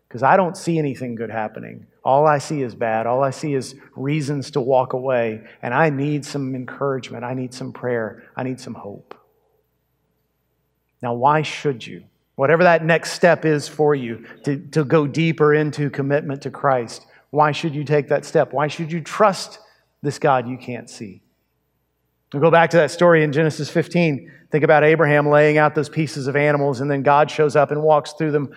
because 0.07 0.23
I 0.23 0.37
don't 0.37 0.57
see 0.57 0.79
anything 0.79 1.16
good 1.16 1.31
happening. 1.31 1.87
All 2.05 2.27
I 2.27 2.38
see 2.38 2.62
is 2.62 2.75
bad. 2.75 3.07
All 3.07 3.25
I 3.25 3.31
see 3.31 3.55
is 3.55 3.75
reasons 3.97 4.53
to 4.53 4.61
walk 4.61 4.92
away, 4.92 5.42
and 5.62 5.75
I 5.75 5.90
need 5.90 6.25
some 6.25 6.55
encouragement. 6.55 7.25
I 7.25 7.35
need 7.35 7.55
some 7.55 7.73
prayer. 7.73 8.23
I 8.37 8.45
need 8.45 8.61
some 8.61 8.75
hope. 8.75 9.18
Now, 11.03 11.15
why 11.15 11.43
should 11.43 11.87
you? 11.87 12.05
Whatever 12.37 12.62
that 12.65 12.85
next 12.85 13.12
step 13.12 13.45
is 13.45 13.69
for 13.69 13.95
you 13.95 14.25
to, 14.45 14.57
to 14.69 14.85
go 14.85 15.07
deeper 15.07 15.53
into 15.53 15.91
commitment 15.91 16.43
to 16.43 16.51
Christ, 16.51 17.07
why 17.31 17.53
should 17.53 17.75
you 17.75 17.85
take 17.85 18.09
that 18.09 18.25
step? 18.25 18.53
Why 18.53 18.69
should 18.69 18.93
you 18.93 19.01
trust 19.01 19.59
this 20.03 20.19
God 20.19 20.49
you 20.49 20.57
can't 20.57 20.88
see? 20.88 21.23
We'll 22.33 22.43
go 22.43 22.51
back 22.51 22.71
to 22.71 22.79
that 22.79 22.91
story 22.91 23.25
in 23.25 23.33
Genesis 23.33 23.69
15. 23.69 24.31
Think 24.51 24.65
about 24.65 24.85
Abraham 24.85 25.29
laying 25.29 25.59
out 25.59 25.75
those 25.75 25.88
pieces 25.88 26.27
of 26.27 26.37
animals, 26.37 26.81
and 26.81 26.91
then 26.91 27.03
God 27.03 27.31
shows 27.31 27.57
up 27.57 27.71
and 27.71 27.83
walks 27.83 28.12
through 28.12 28.31
them. 28.31 28.55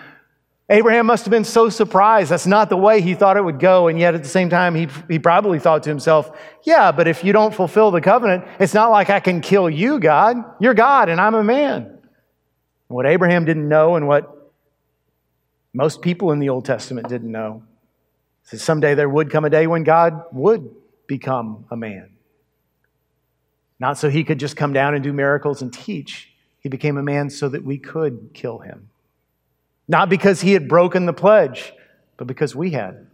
Abraham 0.70 1.06
must 1.06 1.26
have 1.26 1.32
been 1.32 1.44
so 1.44 1.70
surprised. 1.70 2.32
That's 2.32 2.48
not 2.48 2.70
the 2.70 2.78
way 2.78 3.02
he 3.02 3.14
thought 3.14 3.38
it 3.38 3.44
would 3.44 3.60
go. 3.60 3.88
And 3.88 4.00
yet 4.00 4.16
at 4.16 4.24
the 4.24 4.30
same 4.30 4.50
time, 4.50 4.74
he, 4.74 4.88
he 5.08 5.20
probably 5.20 5.60
thought 5.60 5.84
to 5.84 5.90
himself, 5.90 6.32
yeah, 6.64 6.92
but 6.92 7.08
if 7.08 7.24
you 7.24 7.34
don't 7.34 7.54
fulfill 7.54 7.92
the 7.92 8.02
covenant, 8.02 8.46
it's 8.60 8.74
not 8.74 8.90
like 8.90 9.10
I 9.10 9.20
can 9.20 9.42
kill 9.42 9.70
you, 9.70 10.00
God. 10.00 10.38
You're 10.60 10.74
God, 10.74 11.10
and 11.10 11.22
I'm 11.22 11.36
a 11.36 11.44
man. 11.44 11.95
What 12.88 13.06
Abraham 13.06 13.46
didn't 13.46 13.68
know 13.68 13.96
and 13.96 14.08
what 14.08 14.32
most 15.74 16.02
people 16.02 16.32
in 16.32 16.40
the 16.40 16.50
Old 16.50 16.66
Testament 16.66 17.10
didn't 17.10 17.32
know 17.32 17.64
is 18.46 18.52
that 18.52 18.60
someday 18.60 18.94
there 18.94 19.10
would 19.10 19.30
come 19.30 19.46
a 19.46 19.50
day 19.50 19.68
when 19.68 19.84
God 19.84 20.24
would 20.32 20.70
become 21.08 21.66
a 21.72 21.76
man. 21.76 22.12
Not 23.80 23.98
so 23.98 24.10
he 24.10 24.24
could 24.24 24.40
just 24.40 24.56
come 24.56 24.72
down 24.72 24.94
and 24.94 25.04
do 25.04 25.12
miracles 25.12 25.62
and 25.62 25.74
teach. 25.74 26.32
He 26.60 26.70
became 26.70 26.98
a 26.98 27.04
man 27.04 27.30
so 27.30 27.50
that 27.50 27.64
we 27.64 27.78
could 27.78 28.30
kill 28.34 28.60
him. 28.60 28.90
Not 29.88 30.10
because 30.10 30.42
he 30.42 30.54
had 30.54 30.68
broken 30.68 31.06
the 31.06 31.14
pledge, 31.14 31.74
but 32.18 32.26
because 32.26 32.56
we 32.56 32.72
had. 32.72 33.08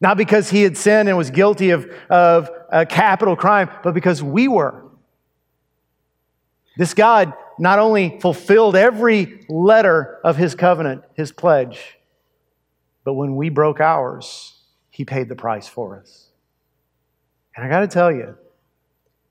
Not 0.00 0.16
because 0.16 0.48
he 0.48 0.62
had 0.62 0.76
sinned 0.76 1.08
and 1.08 1.18
was 1.18 1.30
guilty 1.30 1.70
of, 1.70 1.90
of 2.08 2.50
a 2.70 2.86
capital 2.86 3.34
crime, 3.34 3.68
but 3.82 3.94
because 3.94 4.22
we 4.22 4.46
were. 4.46 4.84
This 6.76 6.94
God 6.94 7.32
not 7.58 7.78
only 7.78 8.18
fulfilled 8.20 8.76
every 8.76 9.44
letter 9.48 10.18
of 10.24 10.36
his 10.36 10.54
covenant, 10.54 11.02
his 11.14 11.32
pledge, 11.32 11.98
but 13.04 13.14
when 13.14 13.36
we 13.36 13.48
broke 13.48 13.80
ours, 13.80 14.54
he 14.90 15.04
paid 15.04 15.28
the 15.28 15.36
price 15.36 15.68
for 15.68 15.98
us. 15.98 16.28
And 17.56 17.64
I 17.64 17.68
got 17.68 17.80
to 17.80 17.88
tell 17.88 18.12
you, 18.12 18.36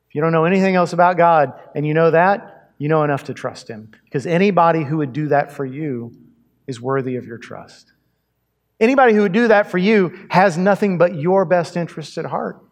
if 0.09 0.15
you 0.15 0.21
don't 0.21 0.31
know 0.31 0.45
anything 0.45 0.75
else 0.75 0.93
about 0.93 1.17
God 1.17 1.53
and 1.75 1.85
you 1.85 1.93
know 1.93 2.11
that, 2.11 2.73
you 2.77 2.89
know 2.89 3.03
enough 3.03 3.25
to 3.25 3.33
trust 3.33 3.67
him. 3.67 3.91
Because 4.05 4.25
anybody 4.25 4.83
who 4.83 4.97
would 4.97 5.13
do 5.13 5.27
that 5.29 5.51
for 5.51 5.65
you 5.65 6.15
is 6.67 6.81
worthy 6.81 7.15
of 7.15 7.25
your 7.25 7.37
trust. 7.37 7.91
Anybody 8.79 9.13
who 9.13 9.21
would 9.21 9.31
do 9.31 9.47
that 9.47 9.71
for 9.71 9.77
you 9.77 10.27
has 10.29 10.57
nothing 10.57 10.97
but 10.97 11.15
your 11.15 11.45
best 11.45 11.75
interests 11.75 12.17
at 12.17 12.25
heart. 12.25 12.63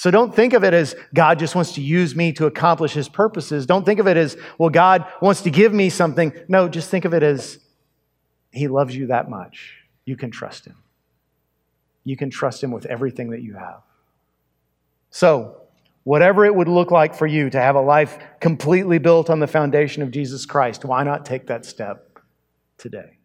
So 0.00 0.10
don't 0.10 0.34
think 0.34 0.54
of 0.54 0.64
it 0.64 0.72
as 0.72 0.96
God 1.12 1.38
just 1.38 1.54
wants 1.54 1.72
to 1.72 1.82
use 1.82 2.16
me 2.16 2.32
to 2.32 2.46
accomplish 2.46 2.94
his 2.94 3.06
purposes. 3.06 3.66
Don't 3.66 3.84
think 3.84 4.00
of 4.00 4.06
it 4.06 4.16
as, 4.16 4.34
well, 4.56 4.70
God 4.70 5.04
wants 5.20 5.42
to 5.42 5.50
give 5.50 5.74
me 5.74 5.90
something. 5.90 6.32
No, 6.48 6.70
just 6.70 6.88
think 6.88 7.04
of 7.04 7.12
it 7.12 7.22
as 7.22 7.58
he 8.50 8.66
loves 8.66 8.96
you 8.96 9.08
that 9.08 9.28
much. 9.28 9.74
You 10.06 10.16
can 10.16 10.30
trust 10.30 10.64
him. 10.64 10.76
You 12.02 12.16
can 12.16 12.30
trust 12.30 12.64
him 12.64 12.70
with 12.70 12.86
everything 12.86 13.28
that 13.32 13.42
you 13.42 13.52
have. 13.56 13.82
So, 15.10 15.60
whatever 16.04 16.46
it 16.46 16.54
would 16.54 16.68
look 16.68 16.90
like 16.90 17.14
for 17.14 17.26
you 17.26 17.50
to 17.50 17.60
have 17.60 17.76
a 17.76 17.82
life 17.82 18.18
completely 18.40 18.96
built 18.96 19.28
on 19.28 19.38
the 19.38 19.46
foundation 19.46 20.02
of 20.02 20.10
Jesus 20.10 20.46
Christ, 20.46 20.82
why 20.82 21.04
not 21.04 21.26
take 21.26 21.48
that 21.48 21.66
step? 21.66 22.10
today. 22.80 23.19